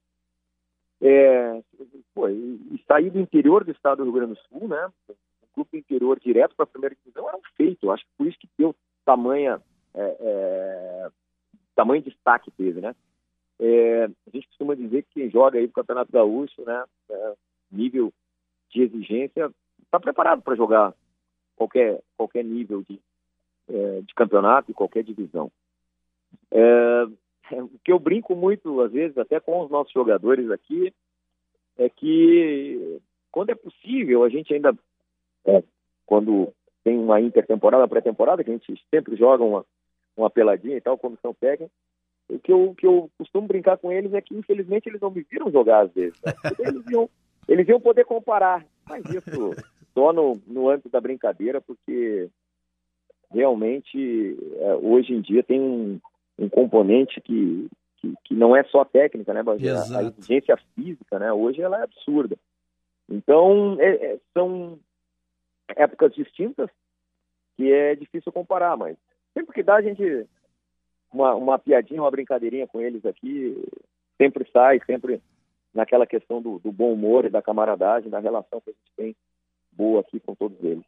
[1.02, 1.62] é,
[2.14, 2.28] pô,
[2.88, 4.88] sair do interior do estado do Rio Grande do Sul, né,
[5.54, 7.86] clube do interior direto para a primeira divisão era um feito.
[7.86, 9.62] Eu acho que por isso que deu tamanha,
[9.94, 11.10] é, é,
[11.76, 12.96] tamanho destaque teve, né?
[13.60, 17.34] É, a gente costuma dizer que quem joga aí o Campeonato Gaúcho, né, é,
[17.72, 18.12] nível
[18.72, 19.52] de exigência,
[19.84, 20.96] está preparado para jogar
[21.56, 23.00] qualquer, qualquer nível de,
[23.70, 25.52] é, de campeonato e qualquer divisão.
[26.50, 27.04] É,
[27.52, 30.92] o que eu brinco muito, às vezes, até com os nossos jogadores aqui,
[31.78, 33.00] é que
[33.32, 34.76] quando é possível, a gente ainda
[35.46, 35.64] é,
[36.06, 39.66] quando tem uma intertemporada, pré-temporada, que a gente sempre joga uma,
[40.16, 41.72] uma peladinha e tal, comissão técnica,
[42.30, 45.26] o que eu, que eu costumo brincar com eles é que, infelizmente, eles não me
[45.30, 46.18] viram jogar às vezes.
[46.22, 46.34] Né?
[46.60, 47.10] Eles, iam,
[47.48, 49.54] eles iam poder comparar, mas isso
[49.94, 52.30] só no, no âmbito da brincadeira, porque
[53.30, 56.00] realmente, é, hoje em dia, tem um,
[56.40, 61.32] um componente que, que, que, não é só técnica, né, A, a exigência física, né,
[61.34, 62.38] hoje ela é absurda.
[63.10, 64.80] Então, é, é, são
[65.76, 66.70] épocas distintas
[67.56, 68.98] que é difícil comparar, mas
[69.34, 70.28] sempre que dá a gente
[71.12, 73.56] uma, uma piadinha, uma brincadeirinha com eles aqui,
[74.18, 75.22] sempre sai, sempre
[75.74, 79.16] naquela questão do, do bom humor e da camaradagem, da relação que a gente tem
[79.72, 80.84] boa aqui com todos eles.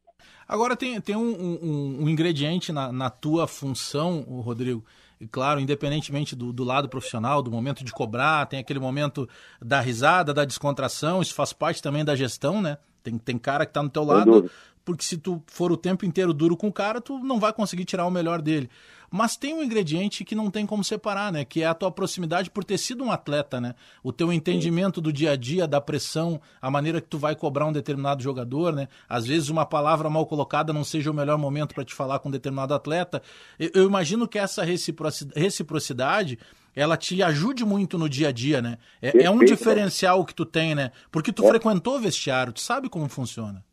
[0.47, 4.83] Agora tem, tem um, um, um ingrediente na, na, tua função, Rodrigo,
[5.19, 9.27] e claro, independentemente do, do, lado profissional, do momento de cobrar, tem aquele momento
[9.61, 12.77] da risada, da descontração, isso faz parte também da gestão, né?
[13.01, 14.49] Tem, tem cara que está no teu lado,
[14.83, 17.85] porque se tu for o tempo inteiro duro com o cara, tu não vai conseguir
[17.85, 18.69] tirar o melhor dele.
[19.15, 21.45] Mas tem um ingrediente que não tem como separar, né?
[21.45, 23.75] Que é a tua proximidade por ter sido um atleta, né?
[24.01, 27.67] O teu entendimento do dia a dia, da pressão, a maneira que tu vai cobrar
[27.67, 28.87] um determinado jogador, né?
[29.07, 32.29] Às vezes uma palavra mal colocada não seja o melhor momento para te falar com
[32.29, 33.21] um determinado atleta.
[33.59, 36.39] Eu, imagino que essa reciprocidade
[36.75, 38.79] ela te ajude muito no dia a dia, né?
[38.99, 40.91] É, é um diferencial que tu tem, né?
[41.11, 41.49] Porque tu é.
[41.49, 43.63] frequentou o vestiário, tu sabe como funciona.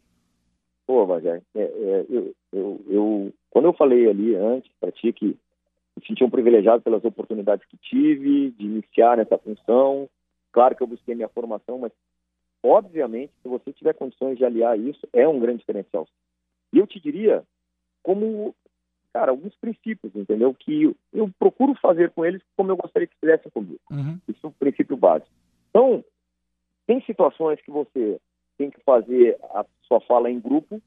[0.91, 5.27] Pô, Vajé, é, é, eu, eu, eu, quando eu falei ali antes para ti que
[5.27, 10.11] me senti um privilegiado pelas oportunidades que tive de iniciar nessa função,
[10.51, 11.93] claro que eu busquei minha formação, mas
[12.61, 16.09] obviamente se você tiver condições de aliar isso, é um grande diferencial.
[16.73, 17.45] E eu te diria
[18.03, 18.53] como,
[19.13, 20.53] cara, alguns princípios, entendeu?
[20.59, 23.79] Que eu procuro fazer com eles como eu gostaria que fizessem comigo.
[23.93, 24.19] Uhum.
[24.27, 25.31] Isso é o princípio básico.
[25.69, 26.05] Então,
[26.85, 28.21] tem situações que você
[28.61, 30.83] tem que fazer a sua fala em grupo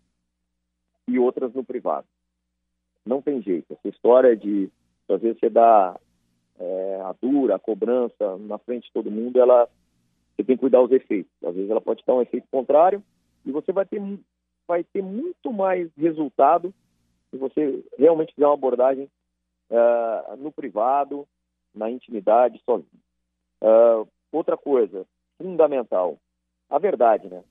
[1.08, 2.06] e outras no privado.
[3.04, 3.74] Não tem jeito.
[3.74, 4.70] Essa história de,
[5.10, 6.00] às vezes, você dá
[6.60, 9.68] é, a dura, a cobrança na frente de todo mundo, ela
[10.36, 11.32] você tem que cuidar os efeitos.
[11.44, 13.04] Às vezes ela pode dar um efeito contrário
[13.44, 14.00] e você vai ter,
[14.68, 16.72] vai ter muito mais resultado
[17.32, 19.10] se você realmente fizer uma abordagem
[19.72, 21.28] uh, no privado,
[21.74, 23.02] na intimidade, sozinho.
[23.60, 25.08] Uh, outra coisa
[25.40, 26.20] fundamental,
[26.70, 27.44] a verdade, né?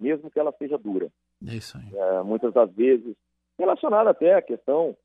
[0.00, 1.08] Mesmo que ela seja dura.
[1.46, 1.84] É isso aí.
[1.94, 3.14] É, muitas das vezes,
[3.58, 4.96] relacionada até à questão,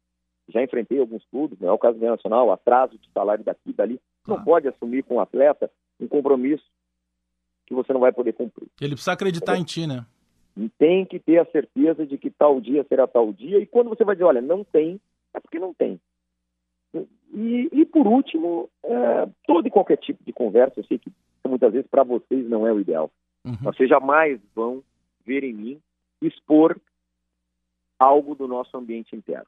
[0.49, 4.01] já enfrentei alguns clubes, não é o caso internacional, atraso de salário daqui e dali.
[4.23, 4.39] Claro.
[4.39, 6.65] Não pode assumir com o um atleta um compromisso
[7.65, 8.67] que você não vai poder cumprir.
[8.81, 9.59] Ele precisa acreditar é.
[9.59, 10.05] em ti, né?
[10.77, 14.03] Tem que ter a certeza de que tal dia será tal dia, e quando você
[14.03, 14.99] vai dizer, olha, não tem,
[15.33, 15.99] é porque não tem.
[17.33, 21.11] E, e por último, é, todo e qualquer tipo de conversa, eu sei que
[21.47, 23.11] muitas vezes para vocês não é o ideal.
[23.45, 23.55] Uhum.
[23.61, 24.83] Vocês jamais vão
[25.25, 25.81] ver em mim
[26.21, 26.79] expor
[27.99, 29.47] algo do nosso ambiente interno.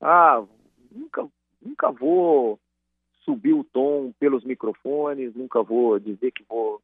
[0.00, 0.42] Ah,
[0.90, 1.26] nunca,
[1.60, 2.58] nunca vou
[3.24, 6.80] subir o tom pelos microfones, nunca vou dizer que vou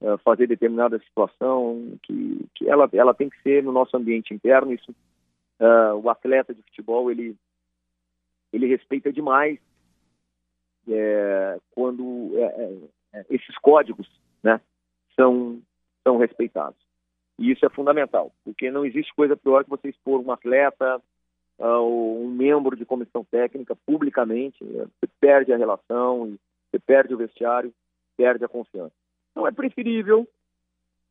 [0.00, 4.72] uh, fazer determinada situação, que, que ela, ela tem que ser no nosso ambiente interno.
[4.72, 4.92] Isso,
[5.60, 7.36] uh, o atleta de futebol ele
[8.52, 9.60] ele respeita demais
[10.88, 12.78] é, quando é,
[13.12, 14.08] é, esses códigos,
[14.42, 14.60] né,
[15.14, 15.60] são
[16.02, 16.78] são respeitados.
[17.38, 21.00] E isso é fundamental, porque não existe coisa pior que você expor um atleta
[21.58, 24.62] uh, ou um membro de comissão técnica publicamente.
[24.62, 24.86] Né?
[24.98, 26.36] Você perde a relação,
[26.70, 27.72] você perde o vestiário,
[28.16, 28.92] perde a confiança.
[29.30, 30.28] Então é preferível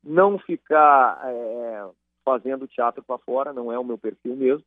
[0.04, 1.89] não ficar é,
[2.23, 4.63] fazendo teatro para fora, não é o meu perfil mesmo,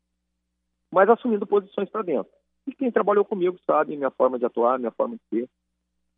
[0.91, 2.33] mas assumindo posições para dentro.
[2.67, 5.49] E quem trabalhou comigo sabe minha forma de atuar, minha forma de ser,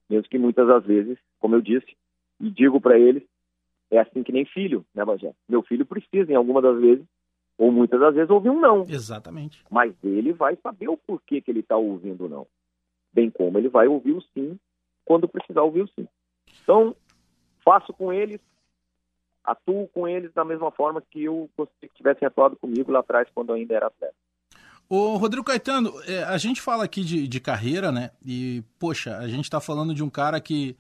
[0.09, 1.97] mesmo que muitas das vezes, como eu disse,
[2.41, 3.23] e digo para eles,
[3.91, 5.33] é assim que nem filho, né, Bagé?
[5.49, 7.05] Meu filho precisa, em alguma das vezes,
[7.57, 8.83] ou muitas das vezes, ouvir um não.
[8.89, 9.65] Exatamente.
[9.71, 12.47] Mas ele vai saber o porquê que ele está ouvindo o não.
[13.13, 14.59] Bem como ele vai ouvir o sim
[15.05, 16.09] quando precisar ouvir o sim.
[16.63, 16.97] Então,
[17.65, 18.41] faço com eles,
[19.45, 23.29] atuo com eles da mesma forma que eu gostaria que tivessem atuado comigo lá atrás,
[23.35, 24.15] quando eu ainda era atleta.
[24.89, 28.11] Ô, Rodrigo Caetano, é, a gente fala aqui de, de carreira, né?
[28.25, 30.77] E, poxa, a gente está falando de um cara que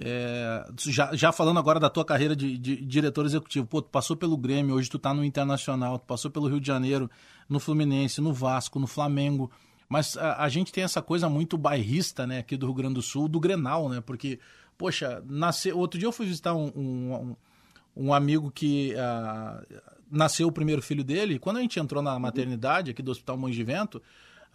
[0.00, 4.16] é, já, já, falando agora da tua carreira de, de, diretor executivo, pô, tu passou
[4.16, 7.10] pelo Grêmio, hoje tu tá no Internacional, tu passou pelo Rio de Janeiro,
[7.48, 9.50] no Fluminense, no Vasco, no Flamengo.
[9.88, 13.02] Mas a, a gente tem essa coisa muito bairrista, né, aqui do Rio Grande do
[13.02, 14.00] Sul, do Grenal, né?
[14.00, 14.38] Porque,
[14.76, 15.76] poxa, nasceu.
[15.76, 17.36] Outro dia eu fui visitar um, um,
[17.96, 19.80] um amigo que uh,
[20.10, 23.36] nasceu o primeiro filho dele, e quando a gente entrou na maternidade aqui do Hospital
[23.36, 24.00] Mães de Vento,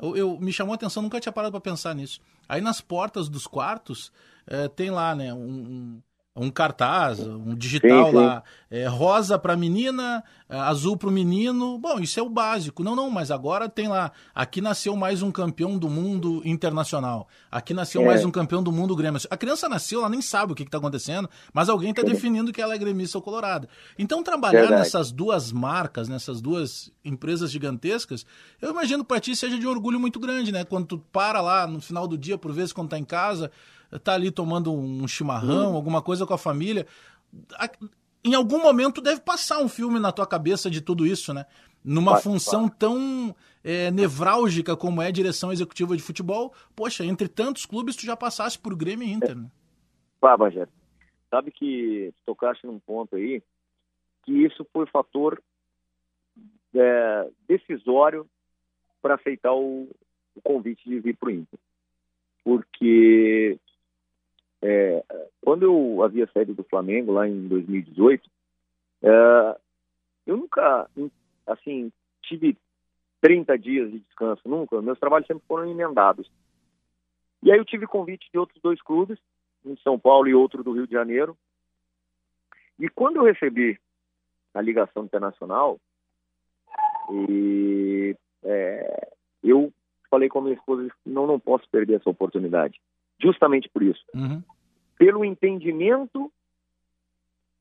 [0.02, 2.20] eu, eu, me chamou a atenção, nunca tinha parado para pensar nisso.
[2.48, 4.12] Aí nas portas dos quartos
[4.48, 6.02] é, tem lá, né, um
[6.50, 8.18] cartaz, um digital sim, sim.
[8.18, 11.78] lá, é, rosa para menina, é, azul para o menino.
[11.78, 12.84] Bom, isso é o básico.
[12.84, 14.12] Não, não, mas agora tem lá.
[14.34, 17.28] Aqui nasceu mais um campeão do mundo internacional.
[17.52, 18.06] Aqui nasceu é.
[18.06, 19.22] mais um campeão do mundo Grêmio.
[19.30, 22.62] A criança nasceu, ela nem sabe o que está acontecendo, mas alguém está definindo que
[22.62, 23.70] ela é gremista ou colorada.
[24.00, 24.82] Então, trabalhar Verdade.
[24.82, 28.26] nessas duas marcas, nessas duas empresas gigantescas,
[28.60, 30.64] eu imagino para ti seja de um orgulho muito grande, né?
[30.64, 33.52] Quando tu para lá no final do dia, por vezes, quando tá em casa
[34.00, 35.76] tá ali tomando um chimarrão, hum.
[35.76, 36.86] alguma coisa com a família.
[38.24, 41.46] Em algum momento deve passar um filme na tua cabeça de tudo isso, né?
[41.84, 42.78] Numa vai, função vai.
[42.78, 48.06] tão é, nevrálgica como é a direção executiva de futebol, poxa, entre tantos clubes tu
[48.06, 49.50] já passasse por Grêmio e Inter, né?
[50.20, 50.38] Pá,
[51.30, 53.42] Sabe que tocaste num ponto aí
[54.24, 55.42] que isso foi fator
[56.76, 58.26] é, decisório
[59.02, 59.90] para aceitar o,
[60.36, 61.60] o, convite de vir para o Inter.
[62.44, 63.60] Porque
[64.64, 65.04] é,
[65.42, 68.30] quando eu havia saído do Flamengo lá em 2018,
[69.04, 69.58] é,
[70.26, 70.90] eu nunca,
[71.46, 72.58] assim, tive
[73.20, 74.82] 30 dias de descanso, nunca.
[74.82, 76.32] Meus trabalhos sempre foram emendados.
[77.42, 79.20] E aí eu tive convite de outros dois clubes,
[79.66, 81.38] um de São Paulo e outro do Rio de Janeiro.
[82.80, 83.78] E quando eu recebi
[84.54, 85.78] a ligação internacional,
[87.12, 89.10] e, é,
[89.44, 89.74] eu
[90.10, 92.80] falei com a minha esposa, não, não posso perder essa oportunidade.
[93.22, 94.04] Justamente por isso.
[94.14, 94.42] Uhum.
[94.98, 96.32] Pelo entendimento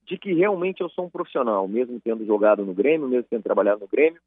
[0.05, 3.81] de que realmente eu sou um profissional, mesmo tendo jogado no Grêmio, mesmo tendo trabalhado
[3.81, 4.21] no Grêmio,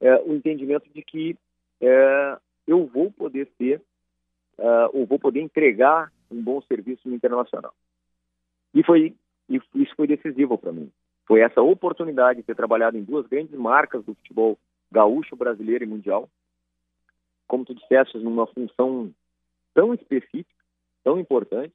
[0.00, 1.36] é, o entendimento de que
[1.80, 3.82] é, eu vou poder ser,
[4.58, 7.74] é, ou vou poder entregar um bom serviço no internacional.
[8.74, 9.14] E foi
[9.48, 10.90] e isso foi decisivo para mim.
[11.26, 14.58] Foi essa oportunidade de ter trabalhado em duas grandes marcas do futebol
[14.90, 16.28] gaúcho, brasileiro e mundial.
[17.46, 19.12] Como tu disseste, numa função
[19.74, 20.48] tão específica,
[21.02, 21.74] tão importante,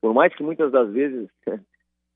[0.00, 1.28] por mais que muitas das vezes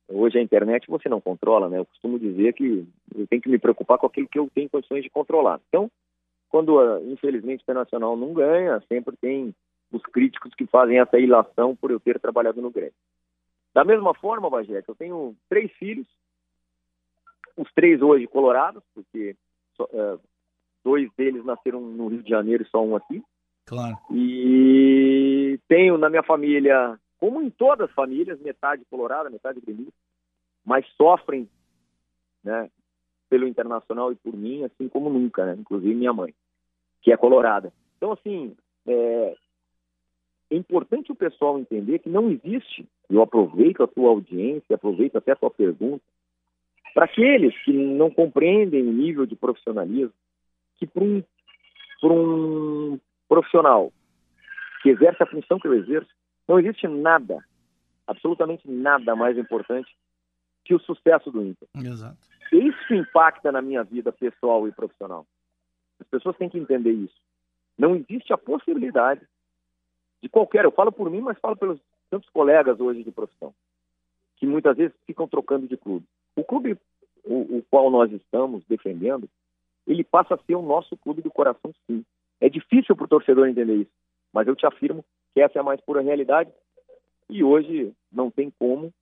[0.08, 1.78] hoje a internet você não controla, né?
[1.78, 5.02] Eu costumo dizer que eu tenho que me preocupar com aquilo que eu tenho condições
[5.02, 5.60] de controlar.
[5.68, 5.90] Então,
[6.48, 9.54] quando ah, infelizmente o Internacional não ganha, sempre tem
[9.90, 12.94] os críticos que fazem essa ilação por eu ter trabalhado no Grêmio.
[13.74, 16.06] Da mesma forma, Bagé, eu tenho três filhos,
[17.56, 19.34] os três hoje colorados, porque
[19.80, 20.20] uh,
[20.84, 23.22] dois deles nasceram no Rio de Janeiro e só um aqui.
[23.66, 23.96] Claro.
[24.10, 29.92] E tenho na minha família como em todas as famílias, metade colorada, metade gremista,
[30.64, 31.48] mas sofrem
[32.42, 32.68] né,
[33.30, 35.56] pelo Internacional e por mim, assim como nunca, né?
[35.56, 36.34] inclusive minha mãe,
[37.00, 37.72] que é colorada.
[37.96, 38.56] Então, assim,
[38.88, 39.36] é,
[40.50, 45.30] é importante o pessoal entender que não existe, eu aproveito a tua audiência, aproveito até
[45.30, 46.02] a tua pergunta,
[46.92, 50.12] para aqueles que não compreendem o nível de profissionalismo,
[50.74, 51.22] que para um,
[52.02, 53.92] um profissional
[54.82, 56.10] que exerce a função que eu exerço,
[56.48, 57.44] não existe nada,
[58.06, 59.94] absolutamente nada mais importante
[60.64, 61.68] que o sucesso do Inter.
[61.76, 62.18] Exato.
[62.52, 65.26] Isso impacta na minha vida pessoal e profissional.
[65.98, 67.16] As pessoas têm que entender isso.
[67.78, 69.22] Não existe a possibilidade
[70.22, 73.54] de qualquer, eu falo por mim, mas falo pelos tantos colegas hoje de profissão,
[74.36, 76.06] que muitas vezes ficam trocando de clube.
[76.36, 76.78] O clube
[77.24, 79.28] o, o qual nós estamos defendendo,
[79.86, 82.04] ele passa a ser o nosso clube do coração, sim.
[82.40, 83.90] É difícil para o torcedor entender isso,
[84.32, 86.50] mas eu te afirmo que essa é a mais pura realidade.
[87.28, 88.92] E hoje não tem como,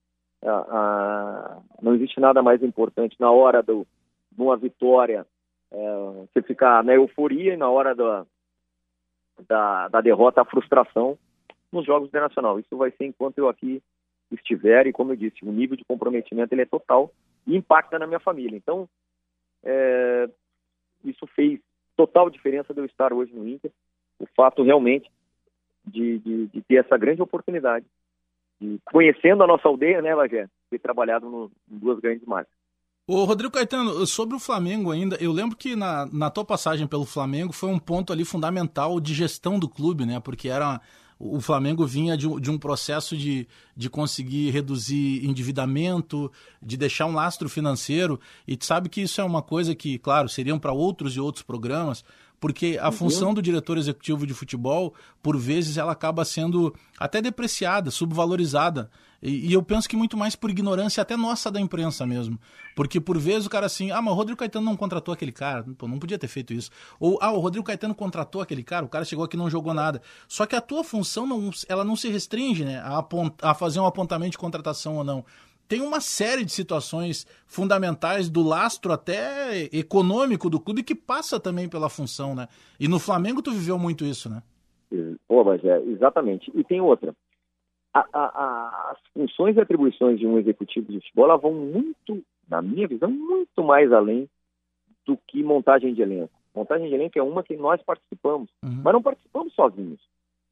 [0.43, 3.87] a, a, não existe nada mais importante na hora do,
[4.31, 5.27] de uma vitória,
[5.73, 5.77] é,
[6.33, 8.27] você ficar na euforia e na hora da,
[9.49, 11.19] da, da derrota, a frustração
[11.73, 12.59] nos jogos internacional.
[12.59, 13.83] Isso vai ser enquanto eu aqui
[14.31, 17.11] estiver e, como eu disse, o nível de comprometimento ele é total
[17.47, 18.57] e impacta na minha família.
[18.57, 18.89] Então,
[19.65, 20.29] é,
[21.05, 21.61] isso fez
[21.97, 23.71] total diferença de eu estar hoje no Inter.
[24.19, 25.11] O fato realmente
[25.85, 27.87] de, de, de ter essa grande oportunidade,
[28.61, 32.53] de, conhecendo a nossa aldeia, né, Lagé, ter trabalhado no, em duas grandes marcas.
[33.07, 37.05] Ô, Rodrigo Caetano, sobre o Flamengo ainda, eu lembro que na, na tua passagem pelo
[37.05, 40.21] Flamengo foi um ponto ali fundamental de gestão do clube, né?
[40.21, 40.81] Porque era
[41.21, 47.15] o Flamengo vinha de, de, um processo de, de conseguir reduzir endividamento, de deixar um
[47.15, 51.15] lastro financeiro, e tu sabe que isso é uma coisa que, claro, seriam para outros
[51.15, 52.03] e outros programas,
[52.41, 52.93] porque a uhum.
[52.93, 58.91] função do diretor executivo de futebol, por vezes, ela acaba sendo até depreciada, subvalorizada.
[59.23, 62.41] E, e, eu penso que muito mais por ignorância até nossa da imprensa mesmo.
[62.75, 65.63] Porque por vezes o cara assim, ah, mas o Rodrigo Caetano não contratou aquele cara,
[65.77, 66.71] Pô, não podia ter feito isso.
[66.99, 69.75] Ou, ah, o Rodrigo Caetano contratou aquele cara, o cara chegou aqui e não jogou
[69.75, 70.01] nada.
[70.27, 73.05] Só que a tua função, não, ela não se restringe né, a,
[73.43, 75.23] a fazer um apontamento de contratação ou não
[75.71, 81.69] tem uma série de situações fundamentais do lastro até econômico do clube que passa também
[81.69, 82.49] pela função, né?
[82.81, 84.43] E no Flamengo tu viveu muito isso, né?
[85.29, 86.51] Pô, mas é, exatamente.
[86.57, 87.15] E tem outra.
[87.95, 92.61] A, a, a, as funções e atribuições de um executivo de futebol vão muito, na
[92.61, 94.29] minha visão, muito mais além
[95.07, 96.33] do que montagem de elenco.
[96.53, 98.81] Montagem de elenco é uma que nós participamos, uhum.
[98.83, 100.01] mas não participamos sozinhos.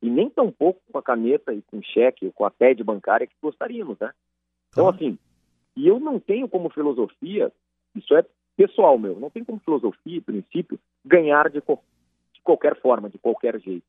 [0.00, 3.34] E nem tão pouco com a caneta e com cheque, com a TED bancária que
[3.42, 4.12] gostaríamos, né?
[4.70, 5.18] Então, assim,
[5.76, 7.52] e eu não tenho como filosofia,
[7.94, 8.24] isso é
[8.56, 11.80] pessoal meu, não tenho como filosofia, princípio, ganhar de, co
[12.32, 13.86] de qualquer forma, de qualquer jeito.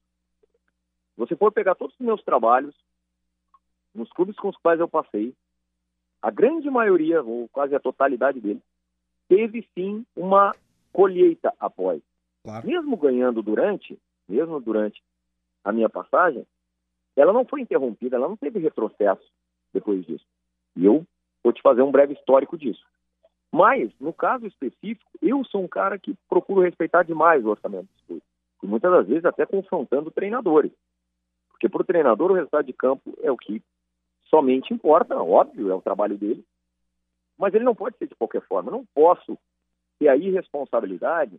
[1.17, 2.75] Você for pegar todos os meus trabalhos,
[3.93, 5.34] nos clubes com os quais eu passei,
[6.21, 8.61] a grande maioria, ou quase a totalidade deles,
[9.27, 10.55] teve sim uma
[10.91, 12.01] colheita após.
[12.43, 12.67] Claro.
[12.67, 15.01] Mesmo ganhando durante, mesmo durante
[15.63, 16.45] a minha passagem,
[17.15, 19.27] ela não foi interrompida, ela não teve retrocesso
[19.73, 20.25] depois disso.
[20.80, 21.05] E eu
[21.43, 22.84] vou te fazer um breve histórico disso.
[23.51, 28.05] Mas, no caso específico, eu sou um cara que procuro respeitar demais o orçamento dos
[28.07, 28.23] clubes.
[28.63, 30.71] E muitas das vezes até confrontando treinadores.
[31.49, 33.61] Porque para o treinador o resultado de campo é o que
[34.30, 36.45] somente importa, óbvio, é o trabalho dele.
[37.38, 38.69] Mas ele não pode ser de qualquer forma.
[38.69, 39.38] Eu não posso
[39.97, 41.38] ter a irresponsabilidade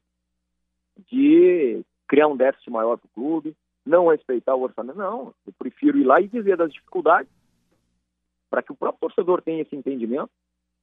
[1.10, 4.98] de criar um déficit maior para o clube, não respeitar o orçamento.
[4.98, 7.39] Não, eu prefiro ir lá e dizer das dificuldades
[8.50, 10.30] para que o próprio torcedor tenha esse entendimento,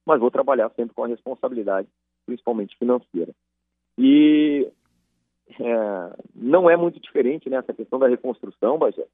[0.06, 1.88] mas vou trabalhar sempre com a responsabilidade,
[2.24, 3.32] principalmente financeira.
[3.98, 4.66] E
[5.60, 9.06] é, não é muito diferente nessa né, questão da reconstrução, Bajé.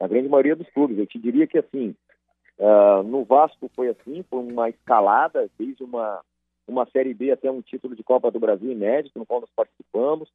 [0.00, 1.94] A grande maioria dos clubes, eu te diria que assim,
[2.58, 6.20] uh, no Vasco foi assim, foi uma escalada, desde uma,
[6.66, 10.28] uma Série B até um título de Copa do Brasil inédito, no qual nós participamos,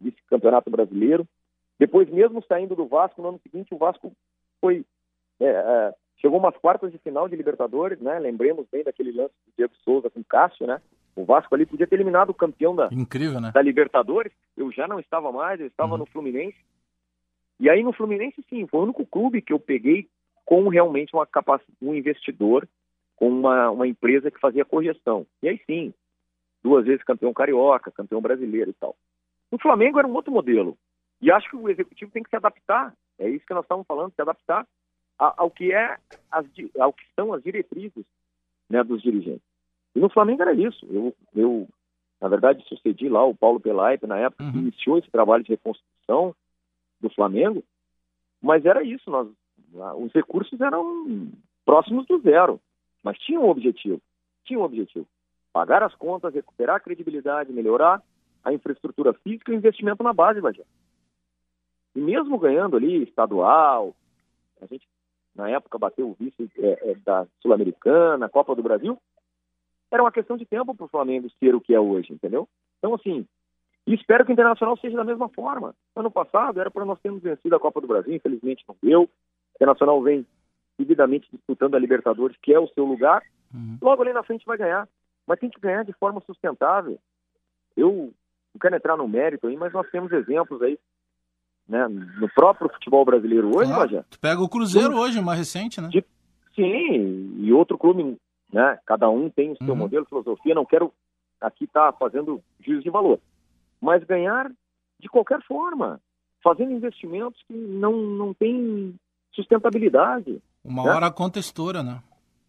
[0.00, 1.26] vice-campeonato brasileiro.
[1.78, 4.12] Depois, mesmo saindo do Vasco, no ano seguinte, o Vasco
[4.60, 4.84] foi
[5.40, 8.18] é, é, chegou umas quartas de final de Libertadores, né?
[8.18, 10.80] Lembremos bem daquele lance do Diego Souza com o Cássio, né?
[11.16, 13.50] O Vasco ali podia ter eliminado o campeão da, Incrível, né?
[13.52, 14.32] da Libertadores.
[14.56, 15.98] Eu já não estava mais, eu estava uhum.
[15.98, 16.56] no Fluminense.
[17.58, 20.08] E aí no Fluminense, sim, foi o único clube que eu peguei
[20.44, 22.68] com realmente uma capacidade, um investidor,
[23.16, 25.26] com uma, uma empresa que fazia correção.
[25.42, 25.92] E aí sim,
[26.62, 28.96] duas vezes campeão carioca, campeão brasileiro e tal.
[29.50, 30.76] O Flamengo era um outro modelo.
[31.20, 32.94] E acho que o executivo tem que se adaptar.
[33.18, 34.66] É isso que nós estamos falando, se adaptar
[35.20, 35.98] ao que é
[36.30, 36.46] as,
[36.78, 38.04] ao que são as diretrizes
[38.68, 39.42] né, dos dirigentes.
[39.94, 40.86] E no Flamengo era isso.
[40.88, 41.68] Eu, eu
[42.20, 44.52] na verdade, sucedi lá o Paulo Pelaipe na época uhum.
[44.52, 46.34] que iniciou esse trabalho de reconstrução
[47.00, 47.64] do Flamengo,
[48.42, 49.10] mas era isso.
[49.10, 49.28] Nós,
[49.96, 51.30] os recursos eram
[51.64, 52.60] próximos do zero,
[53.02, 54.00] mas tinha um objetivo.
[54.44, 55.06] Tinha um objetivo:
[55.52, 58.02] pagar as contas, recuperar a credibilidade, melhorar
[58.44, 60.64] a infraestrutura física e o investimento na base, Bajé.
[61.94, 63.94] E mesmo ganhando ali estadual,
[64.60, 64.86] a gente
[65.34, 68.98] na época bateu o vice é, é, da Sul-Americana, Copa do Brasil,
[69.90, 72.48] era uma questão de tempo para o Flamengo ser o que é hoje, entendeu?
[72.78, 73.26] Então, assim,
[73.86, 75.74] espero que o Internacional seja da mesma forma.
[75.96, 79.02] Ano passado era para nós termos vencido a Copa do Brasil, infelizmente não deu.
[79.02, 79.08] O
[79.56, 80.26] Internacional vem
[80.78, 83.22] devidamente disputando a Libertadores, que é o seu lugar.
[83.52, 83.78] Uhum.
[83.82, 84.88] Logo ali na frente vai ganhar,
[85.26, 86.98] mas tem que ganhar de forma sustentável.
[87.76, 88.12] Eu
[88.54, 90.78] não quero entrar no mérito aí, mas nós temos exemplos aí
[91.70, 95.88] né, no próprio futebol brasileiro hoje, claro, Tu pega o Cruzeiro hoje, mais recente, né?
[95.88, 96.04] De,
[96.54, 98.18] sim, e outro clube,
[98.52, 98.76] né?
[98.84, 99.76] Cada um tem o seu uhum.
[99.76, 100.52] modelo, filosofia.
[100.52, 100.92] Não quero
[101.40, 103.20] aqui estar tá fazendo juízo de valor,
[103.80, 104.50] mas ganhar
[104.98, 106.00] de qualquer forma,
[106.42, 108.94] fazendo investimentos que não, não tem
[109.32, 110.42] sustentabilidade.
[110.64, 110.90] Uma né?
[110.90, 112.02] hora a conta estoura, né?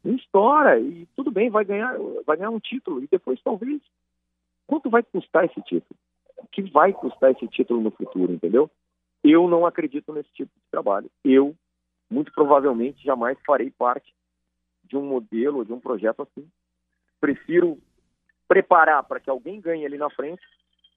[0.04, 1.96] Estoura, e tudo bem, vai ganhar,
[2.26, 3.80] vai ganhar um título, e depois talvez.
[4.66, 5.96] Quanto vai custar esse título?
[6.38, 8.70] O que vai custar esse título no futuro, entendeu?
[9.24, 11.10] Eu não acredito nesse tipo de trabalho.
[11.24, 11.56] Eu,
[12.10, 14.14] muito provavelmente, jamais farei parte
[14.84, 16.48] de um modelo, de um projeto assim.
[17.20, 17.78] Prefiro
[18.48, 20.42] preparar para que alguém ganhe ali na frente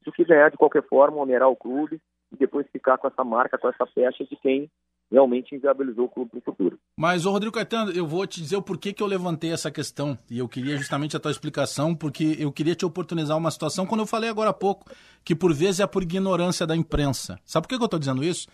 [0.05, 2.01] do que ganhar de qualquer forma, onerar o clube
[2.33, 4.71] e depois ficar com essa marca, com essa pecha de quem
[5.15, 6.79] realmente inviabilizou o clube para o futuro.
[6.97, 10.19] Mas, ô Rodrigo Caetano, eu vou te dizer o porquê que eu levantei essa questão.
[10.29, 14.01] E eu queria justamente a tua explicação, porque eu queria te oportunizar uma situação, quando
[14.01, 14.91] eu falei agora há pouco,
[15.25, 17.39] que por vezes é por ignorância da imprensa.
[17.45, 18.49] Sabe por que eu estou dizendo isso?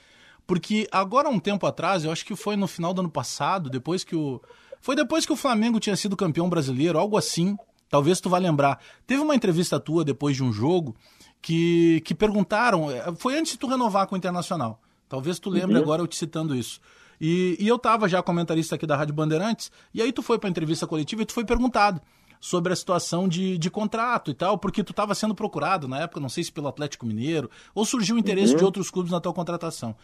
[0.46, 4.04] Porque agora, um tempo atrás, eu acho que foi no final do ano passado, depois
[4.04, 4.40] que o.
[4.80, 7.56] Foi depois que o Flamengo tinha sido campeão brasileiro, algo assim.
[7.88, 8.80] Talvez tu vá lembrar.
[9.06, 10.94] Teve uma entrevista tua depois de um jogo
[11.42, 12.90] que, que perguntaram.
[12.90, 14.80] Eh, foi antes de tu renovar com o Internacional.
[15.10, 15.82] Talvez tu lembre uhum.
[15.82, 16.80] agora eu te citando isso.
[17.20, 20.48] E, e eu estava já comentarista aqui da Rádio Bandeirantes, e aí tu foi para
[20.48, 22.00] a entrevista coletiva e tu foi perguntado
[22.40, 26.20] sobre a situação de, de contrato e tal, porque tu estava sendo procurado na época,
[26.20, 28.58] não sei se pelo Atlético Mineiro, ou surgiu o interesse uhum.
[28.58, 29.94] de outros clubes na tua contratação.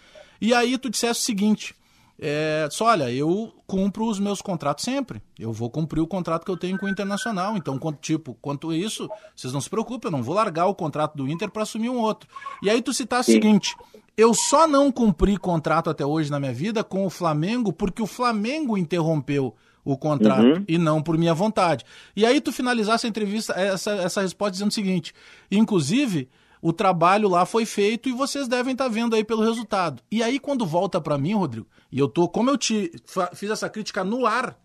[0.41, 1.75] E aí tu disseste o seguinte,
[2.19, 5.23] é, só olha, eu cumpro os meus contratos sempre.
[5.39, 7.57] Eu vou cumprir o contrato que eu tenho com o Internacional.
[7.57, 11.17] Então, quanto, tipo, quanto isso, vocês não se preocupem, eu não vou largar o contrato
[11.17, 12.29] do Inter para assumir um outro.
[12.63, 13.77] E aí tu citaste o seguinte:
[14.17, 18.07] eu só não cumpri contrato até hoje na minha vida com o Flamengo porque o
[18.07, 19.55] Flamengo interrompeu
[19.85, 20.65] o contrato uhum.
[20.67, 21.85] e não por minha vontade.
[22.17, 25.13] E aí tu finalizasse a entrevista, essa, essa resposta dizendo o seguinte:
[25.51, 26.31] inclusive
[26.67, 30.03] o trabalho lá foi feito e vocês devem estar tá vendo aí pelo resultado.
[30.11, 32.91] E aí, quando volta para mim, Rodrigo, e eu tô, como eu te
[33.35, 34.59] fiz essa crítica no ar,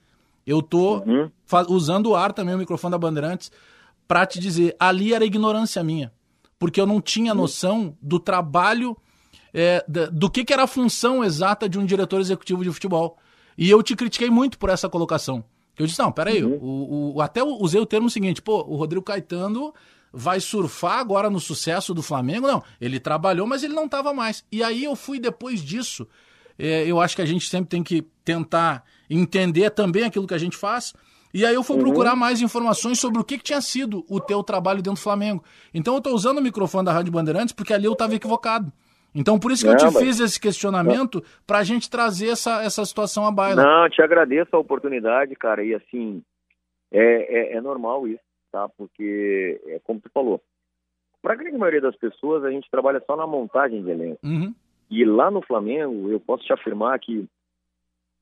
[0.44, 1.30] eu tô uhum.
[1.70, 3.52] usando o ar também, o microfone da Bandeirantes,
[4.08, 6.12] para te dizer, ali era ignorância minha.
[6.58, 8.98] Porque eu não tinha noção do trabalho,
[9.54, 13.16] é, do que, que era a função exata de um diretor executivo de futebol.
[13.56, 15.44] E eu te critiquei muito por essa colocação.
[15.78, 16.58] Eu disse, não, peraí, uhum.
[16.60, 19.72] o, o, até usei o termo seguinte, pô, o Rodrigo Caetano
[20.12, 22.48] vai surfar agora no sucesso do Flamengo.
[22.48, 24.46] Não, ele trabalhou, mas ele não estava mais.
[24.52, 26.08] E aí eu fui depois disso.
[26.60, 30.38] É, eu acho que a gente sempre tem que tentar entender também aquilo que a
[30.38, 30.94] gente faz.
[31.34, 31.84] E aí eu fui uhum.
[31.84, 35.44] procurar mais informações sobre o que, que, tinha sido o teu trabalho dentro do Flamengo.
[35.74, 38.72] Então eu estou usando o microfone da Rádio Bandeirantes porque ali eu estava equivocado.
[39.16, 39.98] Então por isso que não, eu te mas...
[39.98, 43.64] fiz esse questionamento para a gente trazer essa, essa situação à baila.
[43.64, 45.64] Não, te agradeço a oportunidade, cara.
[45.64, 46.22] E assim,
[46.92, 48.70] é, é, é normal isso, tá?
[48.70, 50.42] Porque, é como tu falou,
[51.22, 54.20] para a grande maioria das pessoas, a gente trabalha só na montagem de elenco.
[54.24, 54.54] Uhum.
[54.90, 57.26] E lá no Flamengo, eu posso te afirmar que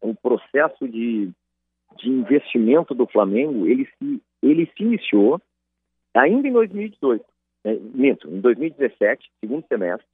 [0.02, 1.32] o processo de
[1.98, 5.42] de investimento do Flamengo, ele se, ele se iniciou
[6.14, 7.26] ainda em 2018,
[7.64, 10.08] né, minto, em 2017, segundo semestre,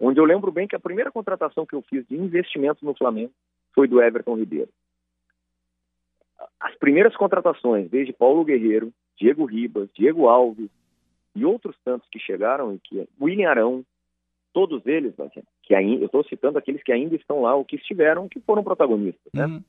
[0.00, 3.32] onde eu lembro bem que a primeira contratação que eu fiz de investimento no Flamengo
[3.74, 4.68] foi do Everton Ribeiro.
[6.60, 10.70] As primeiras contratações, desde Paulo Guerreiro, Diego Ribas, Diego Alves
[11.34, 13.84] e outros tantos que chegaram, que William Arão,
[14.52, 15.14] todos eles,
[15.62, 18.62] que ainda, eu estou citando aqueles que ainda estão lá, ou que estiveram, que foram
[18.62, 19.46] protagonistas, né?
[19.46, 19.62] Uhum.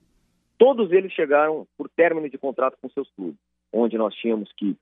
[0.57, 3.39] Todos eles chegaram por término de contrato com seus clubes,
[3.73, 4.77] onde nós tínhamos que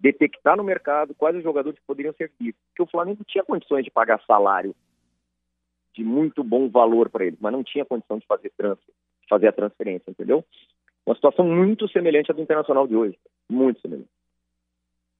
[0.00, 2.62] detectar no mercado quais os jogadores poderiam ser vistos.
[2.68, 4.74] Porque o Flamengo tinha condições de pagar salário
[5.92, 9.48] de muito bom valor para eles, mas não tinha condição de fazer, transfer, de fazer
[9.48, 10.44] a transferência, entendeu?
[11.08, 13.18] Uma situação muito semelhante à do Internacional de hoje.
[13.48, 14.10] Muito semelhante.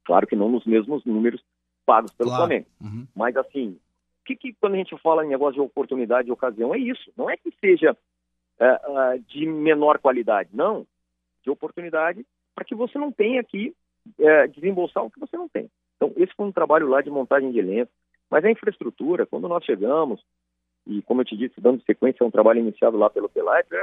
[0.05, 1.43] Claro que não nos mesmos números
[1.87, 2.43] pagos pelo claro.
[2.43, 2.67] Flamengo.
[2.79, 3.07] Uhum.
[3.17, 3.71] Mas assim,
[4.21, 7.11] o que, que quando a gente fala em negócio de oportunidade de ocasião é isso.
[7.17, 7.97] Não é que seja
[8.61, 10.51] uh, de menor qualidade.
[10.53, 10.87] Não,
[11.43, 12.23] de oportunidade
[12.55, 13.75] para que você não tenha que
[14.19, 15.71] uh, desembolsar o que você não tem.
[15.97, 17.91] Então, esse foi um trabalho lá de montagem de elenco.
[18.29, 20.23] Mas a infraestrutura, quando nós chegamos,
[20.87, 23.75] e como eu te disse, dando sequência a um trabalho iniciado lá pelo Pelaipe,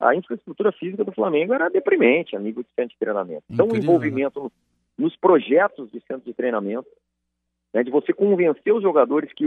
[0.00, 3.44] a infraestrutura física do Flamengo era deprimente, amigo de centro de treinamento.
[3.50, 3.96] Então, Incrível, o né?
[3.96, 4.50] envolvimento né?
[4.98, 6.88] nos projetos de centro de treinamento,
[7.72, 9.44] né, de você convencer os jogadores que,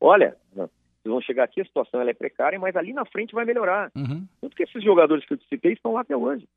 [0.00, 3.90] olha, vocês vão chegar aqui, a situação é precária, mas ali na frente vai melhorar.
[3.94, 4.26] Uhum.
[4.40, 6.48] Tanto que esses jogadores que eu te citei estão lá até hoje.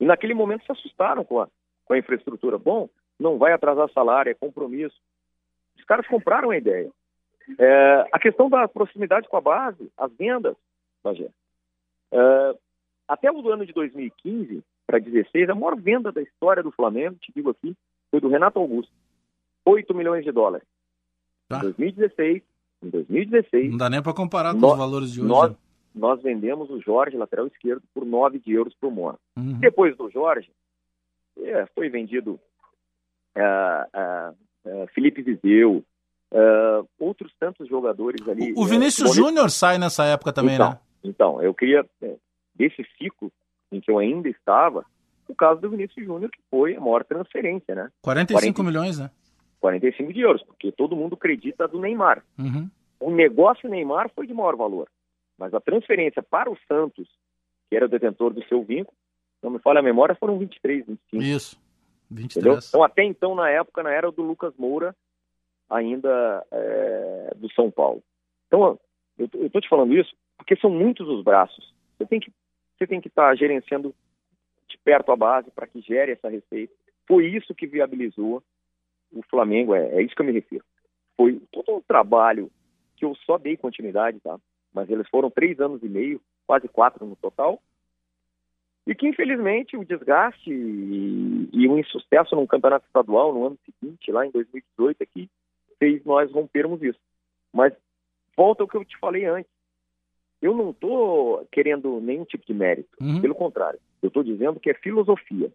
[0.00, 1.48] E naquele momento se assustaram com a,
[1.84, 2.58] com a infraestrutura.
[2.58, 2.88] Bom,
[3.18, 4.96] não vai atrasar salário, é compromisso.
[5.76, 6.90] Os caras compraram a ideia.
[7.58, 10.56] É, a questão da proximidade com a base, as vendas,
[11.02, 11.28] Bagé.
[12.12, 12.56] É,
[13.08, 17.32] até o ano de 2015 para 2016, a maior venda da história do Flamengo, te
[17.34, 17.74] digo aqui,
[18.10, 18.92] foi do Renato Augusto.
[19.64, 20.66] 8 milhões de dólares.
[21.48, 21.58] Tá.
[21.58, 22.42] Em 2016,
[22.82, 23.70] em 2016.
[23.70, 25.28] Não dá nem para comparar com nós, os valores de hoje.
[25.28, 25.56] Nós, né?
[25.94, 29.18] nós vendemos o Jorge, lateral esquerdo, por 9 de euros por mono.
[29.36, 29.58] Uhum.
[29.58, 30.50] Depois do Jorge,
[31.38, 32.38] é, foi vendido
[33.36, 34.32] uh,
[34.70, 35.82] uh, Felipe Vizeu,
[36.98, 38.52] outros tantos jogadores ali.
[38.54, 40.78] O, o Vinícius Júnior sai nessa época também, então, né?
[41.04, 41.86] Então, eu queria,
[42.54, 43.30] desse ciclo
[43.70, 44.84] em que eu ainda estava,
[45.28, 47.90] o caso do Vinícius Júnior, que foi a maior transferência, né?
[48.02, 48.62] 45 40...
[48.62, 49.10] milhões, né?
[49.60, 52.24] 45 de euros, porque todo mundo acredita do Neymar.
[52.38, 52.68] Uhum.
[53.00, 54.88] O negócio Neymar foi de maior valor,
[55.38, 57.08] mas a transferência para o Santos,
[57.68, 58.96] que era o detentor do seu vínculo,
[59.42, 61.22] não me falha a memória, foram 23, 25.
[61.22, 61.60] Isso,
[62.10, 62.36] 23.
[62.36, 62.58] Entendeu?
[62.68, 64.94] Então, até então, na época, na era do Lucas Moura,
[65.68, 68.02] ainda é, do São Paulo.
[68.46, 68.78] Então,
[69.18, 71.72] eu estou te falando isso porque são muitos os braços.
[71.98, 72.06] Você
[72.86, 73.94] tem que estar tá gerenciando
[74.68, 76.72] de perto a base para que gere essa receita.
[77.06, 78.42] Foi isso que viabilizou
[79.12, 80.64] o Flamengo, é, é isso que eu me refiro.
[81.16, 82.50] Foi todo um trabalho
[82.96, 84.38] que eu só dei continuidade, tá?
[84.72, 87.60] Mas eles foram três anos e meio, quase quatro no total,
[88.86, 94.10] e que infelizmente o desgaste e, e o insucesso no campeonato estadual no ano seguinte,
[94.10, 95.30] lá em 2018 aqui,
[95.78, 96.98] fez nós rompermos isso.
[97.52, 97.72] Mas
[98.36, 99.50] volta ao que eu te falei antes.
[100.40, 103.20] Eu não estou querendo nenhum tipo de mérito, uhum.
[103.20, 103.78] pelo contrário.
[104.02, 105.50] Eu estou dizendo que é filosofia.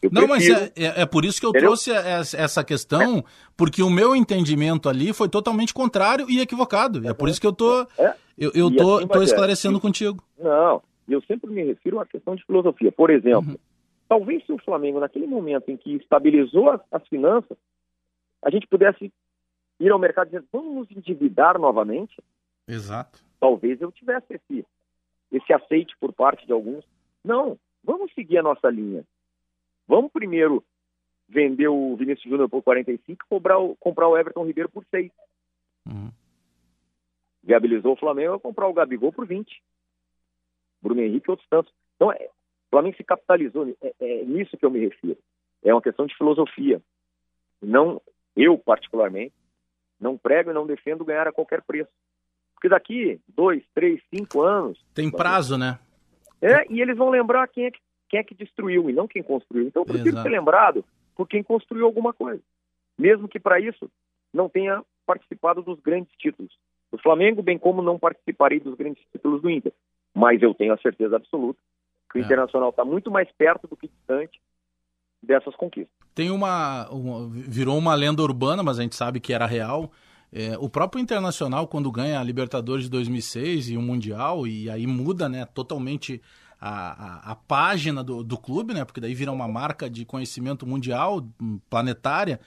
[0.00, 0.54] Eu não, prefiro...
[0.54, 1.70] mas é, é, é, por isso que eu Entendeu?
[1.70, 3.24] trouxe essa questão,
[3.56, 7.06] porque o meu entendimento ali foi totalmente contrário e equivocado.
[7.08, 8.14] É, por isso que eu tô, é.
[8.38, 10.22] eu, eu tô, assim, tô esclarecendo contigo.
[10.38, 12.92] Não, eu sempre me refiro à questão de filosofia.
[12.92, 13.58] Por exemplo, uhum.
[14.08, 17.58] talvez se o Flamengo, naquele momento em que estabilizou as, as finanças,
[18.44, 19.12] a gente pudesse
[19.80, 22.22] ir ao mercado dizendo, vamos nos endividar novamente.
[22.66, 23.22] Exato.
[23.40, 24.66] Talvez eu tivesse esse,
[25.32, 26.84] esse aceite por parte de alguns.
[27.24, 29.04] Não, vamos seguir a nossa linha
[29.88, 30.62] Vamos primeiro
[31.26, 35.10] vender o Vinícius Júnior por 45 e comprar o, comprar o Everton Ribeiro por 6.
[35.86, 36.10] Uhum.
[37.42, 39.62] Viabilizou o Flamengo a comprar o Gabigol por 20.
[40.82, 41.72] Bruno Henrique e outros tantos.
[41.96, 45.18] Então, é, o Flamengo se capitalizou, é, é nisso que eu me refiro.
[45.64, 46.80] É uma questão de filosofia.
[47.60, 48.00] Não,
[48.36, 49.34] eu particularmente,
[50.00, 51.90] não prego e não defendo ganhar a qualquer preço.
[52.54, 54.78] Porque daqui dois, três, cinco anos.
[54.94, 55.78] Tem prazo, né?
[56.40, 59.22] É, e eles vão lembrar quem é que quem é que destruiu e não quem
[59.22, 59.66] construiu.
[59.66, 60.22] Então eu prefiro Exato.
[60.22, 60.84] ser lembrado
[61.14, 62.42] por quem construiu alguma coisa.
[62.98, 63.90] Mesmo que para isso
[64.32, 66.52] não tenha participado dos grandes títulos
[66.90, 69.72] do Flamengo, bem como não participarei dos grandes títulos do Inter.
[70.14, 71.60] Mas eu tenho a certeza absoluta
[72.10, 72.24] que o é.
[72.24, 74.40] Internacional está muito mais perto do que distante
[75.22, 75.97] dessas conquistas.
[76.18, 79.92] Tem uma, uma, virou uma lenda urbana, mas a gente sabe que era real.
[80.32, 84.84] É, o próprio Internacional, quando ganha a Libertadores de 2006 e o Mundial, e aí
[84.84, 86.20] muda né, totalmente
[86.60, 86.70] a,
[87.28, 91.24] a, a página do, do clube, né, porque daí vira uma marca de conhecimento mundial,
[91.40, 92.40] hum, planetária.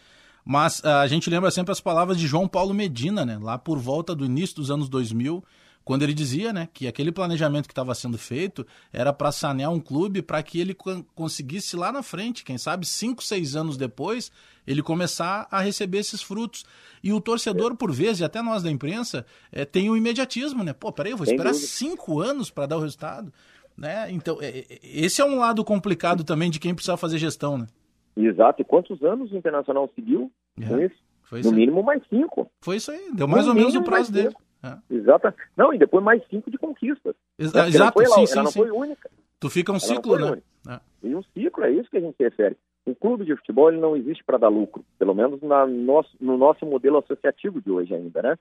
[0.44, 4.14] Mas a gente lembra sempre as palavras de João Paulo Medina, né, lá por volta
[4.14, 5.42] do início dos anos 2000,
[5.84, 9.80] quando ele dizia né, que aquele planejamento que estava sendo feito era para sanear um
[9.80, 10.76] clube para que ele
[11.16, 14.32] conseguisse lá na frente, quem sabe cinco, seis anos depois,
[14.66, 16.66] ele começar a receber esses frutos.
[17.04, 20.72] E o torcedor, por vezes, e até nós da imprensa, é, tem o imediatismo, né?
[20.72, 23.34] Pô, peraí, eu vou esperar cinco anos para dar o resultado.
[23.76, 24.12] Né?
[24.12, 27.68] Então, é, esse é um lado complicado também de quem precisa fazer gestão, né?
[28.16, 28.62] Exato.
[28.62, 30.66] E quantos anos o Internacional seguiu é.
[30.66, 30.96] com isso?
[31.24, 32.52] Foi no mínimo mais cinco.
[32.60, 33.10] Foi isso aí.
[33.14, 34.30] Deu mais no ou menos o prazo dele.
[34.30, 34.42] Cinco.
[34.64, 34.78] É.
[34.96, 35.34] Exato.
[35.58, 37.16] Não, e depois mais cinco de conquistas.
[37.40, 38.60] Ex exato, sim, ela, sim, ela não sim.
[38.60, 39.10] foi única.
[39.40, 40.42] Tu fica um ela ciclo, né?
[40.70, 40.80] É.
[41.04, 42.56] E um ciclo, é isso que a gente se refere.
[42.86, 46.38] O clube de futebol ele não existe para dar lucro, pelo menos na nosso, no
[46.38, 48.38] nosso modelo associativo de hoje ainda, né?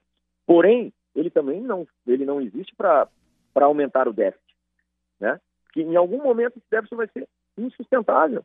[0.46, 3.08] Porém, ele também não, ele não existe para
[3.54, 4.54] aumentar o déficit,
[5.18, 5.40] né?
[5.72, 8.44] Que em algum momento esse déficit vai ser insustentável.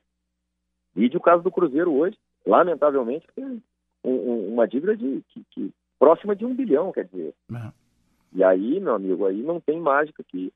[0.93, 3.61] Vide o caso do Cruzeiro hoje, lamentavelmente, tem um,
[4.03, 7.33] um, uma dívida de, que, que próxima de um bilhão, quer dizer.
[7.49, 7.71] Uhum.
[8.33, 10.51] E aí, meu amigo, aí não tem mágica que,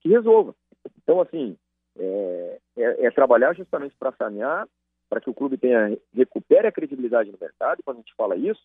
[0.00, 0.54] que resolva.
[1.02, 1.56] Então, assim,
[1.98, 4.66] é, é, é trabalhar justamente para sanear,
[5.08, 7.80] para que o clube tenha recupere a credibilidade no mercado.
[7.80, 8.62] E quando a gente fala isso,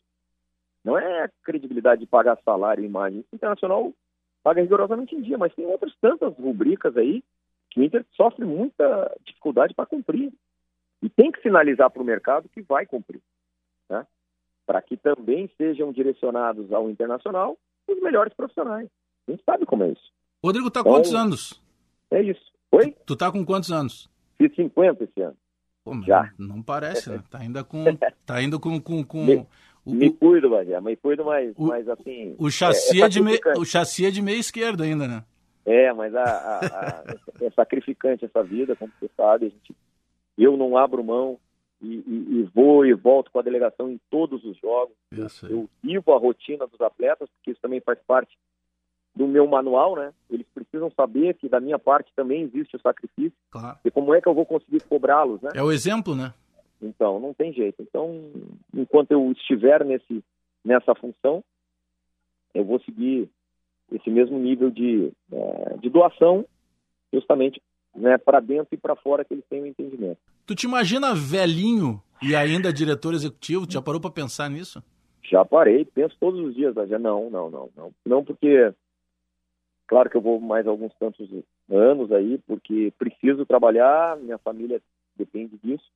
[0.84, 3.26] não é a credibilidade de pagar salário e imagem.
[3.32, 3.94] O Internacional
[4.44, 7.24] paga rigorosamente em dia, mas tem outras tantas rubricas aí
[7.70, 10.32] que o Inter sofre muita dificuldade para cumprir.
[11.02, 13.22] E tem que sinalizar para o mercado que vai cumprir.
[14.66, 17.58] Para que também sejam direcionados ao internacional
[17.88, 18.90] os melhores profissionais.
[19.28, 20.12] A gente sabe como é isso.
[20.44, 21.62] Rodrigo, tá então, quantos anos?
[22.12, 22.52] É isso.
[22.72, 22.96] Oi?
[23.06, 24.10] Tu, tá com quantos anos?
[24.38, 25.38] Fiz 50 esse ano.
[25.84, 26.32] Pô, Já.
[26.38, 27.24] Não parece, né?
[27.30, 27.84] Tá ainda com.
[28.26, 28.80] Tá ainda com.
[28.80, 29.36] com, com me,
[29.86, 32.36] o, me cuido, Bagé, me cuido, mas, o, mas assim.
[32.38, 35.24] O chassi é, é, de meio, o chassi é de meio esquerdo ainda, né?
[35.66, 37.04] É, mas a, a, a,
[37.42, 39.48] é sacrificante essa vida, como você sabe.
[39.48, 39.76] A gente,
[40.38, 41.38] eu não abro mão
[41.84, 44.96] e, e, e, vou e volto com a delegação em todos os jogos.
[45.50, 48.36] Eu vivo a rotina dos atletas, porque isso também faz parte
[49.14, 50.14] do meu manual, né?
[50.30, 53.38] Eles precisam saber que da minha parte também existe o sacrifício.
[53.52, 53.78] Claro.
[53.84, 55.52] E como é que eu vou conseguir cobrá-los, né?
[55.54, 56.34] É o exemplo, né?
[56.82, 57.82] Então, não tem jeito.
[57.82, 58.32] Então,
[58.74, 60.24] enquanto eu estiver nesse,
[60.64, 61.44] nessa função,
[62.54, 63.30] eu vou seguir
[63.92, 66.46] esse mesmo nível de, é, de doação,
[67.12, 67.62] justamente
[67.94, 70.20] né, para dentro e para fora que eles tenham entendimento.
[70.46, 73.66] Tu te imagina velhinho e ainda diretor executivo?
[73.66, 74.84] Tu já parou para pensar nisso?
[75.24, 77.94] Já parei, penso todos os dias, mas não, não, não, não.
[78.06, 78.74] Não porque,
[79.88, 81.30] claro que eu vou mais alguns tantos
[81.72, 84.82] anos aí, porque preciso trabalhar, minha família
[85.16, 85.90] depende disso,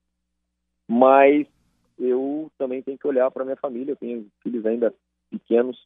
[0.88, 1.46] mas
[2.00, 4.94] eu também tenho que olhar para minha família, eu tenho filhos ainda
[5.30, 5.78] pequenos,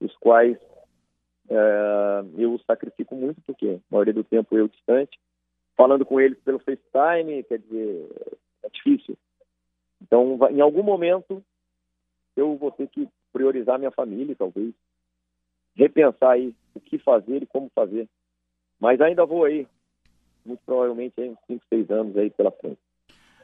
[0.00, 0.58] os quais
[1.48, 5.18] é, eu sacrifico muito, porque a maioria do tempo eu distante,
[5.76, 8.08] falando com eles pelo FaceTime, quer dizer,
[8.62, 9.16] é difícil.
[10.00, 11.42] Então, em algum momento,
[12.36, 14.74] eu vou ter que priorizar minha família, talvez.
[15.74, 18.08] Repensar aí o que fazer e como fazer.
[18.78, 19.66] Mas ainda vou aí,
[20.44, 22.78] muito provavelmente, aí, uns 5, 6 anos aí pela frente.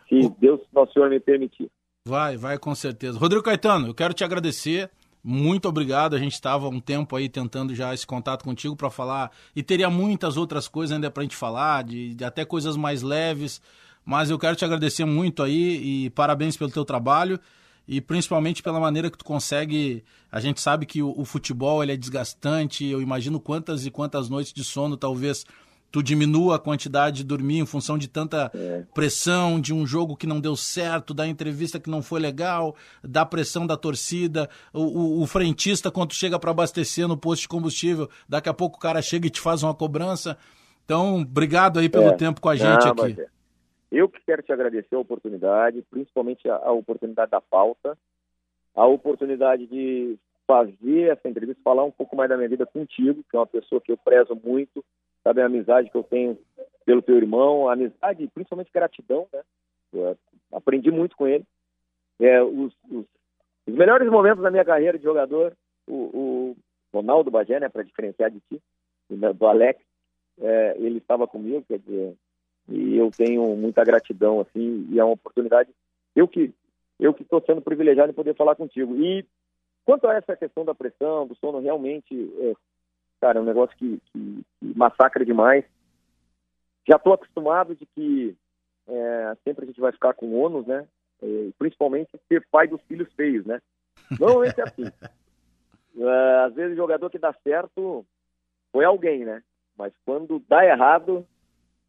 [0.08, 0.28] Se.
[0.38, 1.70] Deus, Nosso Senhor, me permitir.
[2.06, 3.18] Vai, vai com certeza.
[3.18, 4.90] Rodrigo Caetano, eu quero te agradecer
[5.22, 6.14] muito obrigado.
[6.14, 9.90] A gente estava um tempo aí tentando já esse contato contigo para falar e teria
[9.90, 13.60] muitas outras coisas ainda para a gente falar, de, de, até coisas mais leves.
[14.04, 17.38] Mas eu quero te agradecer muito aí e parabéns pelo teu trabalho
[17.86, 20.04] e principalmente pela maneira que tu consegue.
[20.30, 22.86] A gente sabe que o, o futebol ele é desgastante.
[22.86, 25.44] Eu imagino quantas e quantas noites de sono talvez
[25.90, 28.84] tu diminua a quantidade de dormir em função de tanta é.
[28.94, 33.24] pressão, de um jogo que não deu certo, da entrevista que não foi legal, da
[33.24, 38.08] pressão da torcida, o, o, o frentista quando chega para abastecer no posto de combustível,
[38.28, 40.36] daqui a pouco o cara chega e te faz uma cobrança.
[40.84, 42.16] Então, obrigado aí pelo é.
[42.16, 43.20] tempo com a gente não, aqui.
[43.20, 43.26] É.
[43.90, 47.96] Eu que quero te agradecer a oportunidade, principalmente a, a oportunidade da pauta,
[48.74, 53.36] a oportunidade de fazer essa entrevista, falar um pouco mais da minha vida contigo, que
[53.36, 54.82] é uma pessoa que eu prezo muito,
[55.28, 56.38] sabe, a amizade que eu tenho
[56.84, 59.42] pelo teu irmão, a amizade principalmente gratidão, né?
[59.92, 60.16] Eu
[60.52, 61.44] aprendi muito com ele.
[62.18, 63.06] É, os, os,
[63.66, 65.54] os, melhores momentos da minha carreira de jogador,
[65.86, 66.56] o, o
[66.92, 68.60] Ronaldo Bagé, né, para diferenciar de ti,
[69.08, 69.80] do Alex,
[70.40, 72.14] é, ele estava comigo, quer dizer,
[72.68, 75.70] e eu tenho muita gratidão, assim, e é uma oportunidade,
[76.14, 76.52] eu que
[76.98, 78.96] eu que estou sendo privilegiado em poder falar contigo.
[78.96, 79.24] E
[79.84, 82.54] quanto a essa questão da pressão, do sono, realmente, é,
[83.20, 85.64] cara, é um negócio que, que, que massacra demais.
[86.86, 88.36] já estou acostumado de que
[88.86, 90.86] é, sempre a gente vai ficar com ônus, né?
[91.22, 93.60] E, principalmente ser pai dos filhos feios, né?
[94.18, 94.84] Normalmente é assim.
[96.00, 98.06] É, às vezes o jogador que dá certo
[98.70, 99.42] foi alguém, né?
[99.76, 101.26] Mas quando dá errado,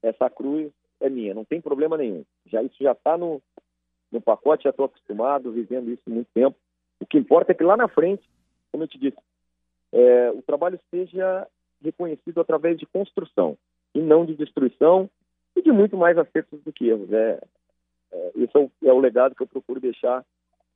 [0.01, 2.25] essa cruz é minha, não tem problema nenhum.
[2.47, 3.39] Já isso já está no,
[4.11, 6.57] no pacote, já estou acostumado, vivendo isso muito tempo.
[6.99, 8.27] O que importa é que lá na frente,
[8.71, 9.17] como eu te disse,
[9.91, 11.47] é, o trabalho seja
[11.83, 13.57] reconhecido através de construção
[13.93, 15.09] e não de destruição
[15.55, 17.11] e de muito mais acertos do que erros.
[17.11, 17.39] É,
[18.11, 20.25] é, esse é o, é o legado que eu procuro deixar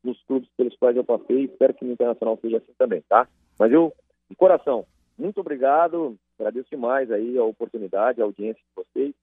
[0.03, 3.27] nos clubes pelos quais eu passei espero que no Internacional seja assim também, tá?
[3.57, 3.93] Mas eu,
[4.29, 4.85] de coração,
[5.17, 9.13] muito obrigado, agradeço demais aí a oportunidade, a audiência de vocês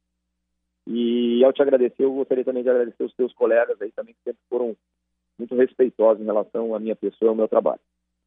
[0.86, 4.20] e ao te agradecer, eu gostaria também de agradecer os teus colegas aí também que
[4.24, 4.76] sempre foram
[5.38, 7.80] muito respeitosos em relação à minha pessoa e ao meu trabalho.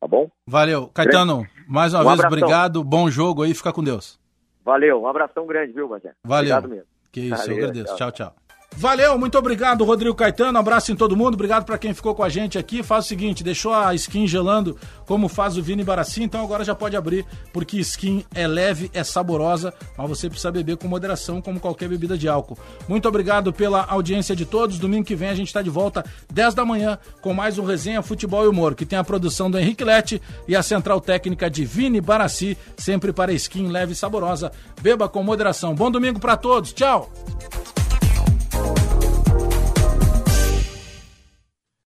[0.03, 0.29] Tá bom?
[0.45, 0.89] Valeu.
[0.93, 2.37] Caetano, mais uma um vez, abração.
[2.37, 2.83] obrigado.
[2.83, 4.19] Bom jogo aí, fica com Deus.
[4.65, 6.11] Valeu, um abração grande, viu, Bagé?
[6.25, 6.57] Valeu.
[6.57, 6.87] Obrigado mesmo.
[7.09, 7.95] Que isso, Valeu, eu agradeço.
[7.95, 8.11] tchau.
[8.11, 8.35] tchau.
[8.76, 10.57] Valeu, muito obrigado, Rodrigo Caetano.
[10.57, 11.36] Abraço em todo mundo.
[11.36, 12.82] Obrigado para quem ficou com a gente aqui.
[12.82, 16.74] Faz o seguinte: deixou a skin gelando como faz o Vini Barassi, então agora já
[16.74, 21.59] pode abrir, porque skin é leve, é saborosa, mas você precisa beber com moderação, como
[21.59, 22.57] qualquer bebida de álcool.
[22.88, 24.80] Muito obrigado pela audiência de todos.
[24.80, 28.01] Domingo que vem a gente está de volta, 10 da manhã, com mais um Resenha
[28.01, 31.63] Futebol e Humor, que tem a produção do Henrique Lete e a central técnica de
[31.63, 34.51] Vini Barassi, sempre para skin leve e saborosa.
[34.82, 35.76] Beba com moderação.
[35.76, 36.74] Bom domingo para todos.
[36.74, 37.11] Tchau!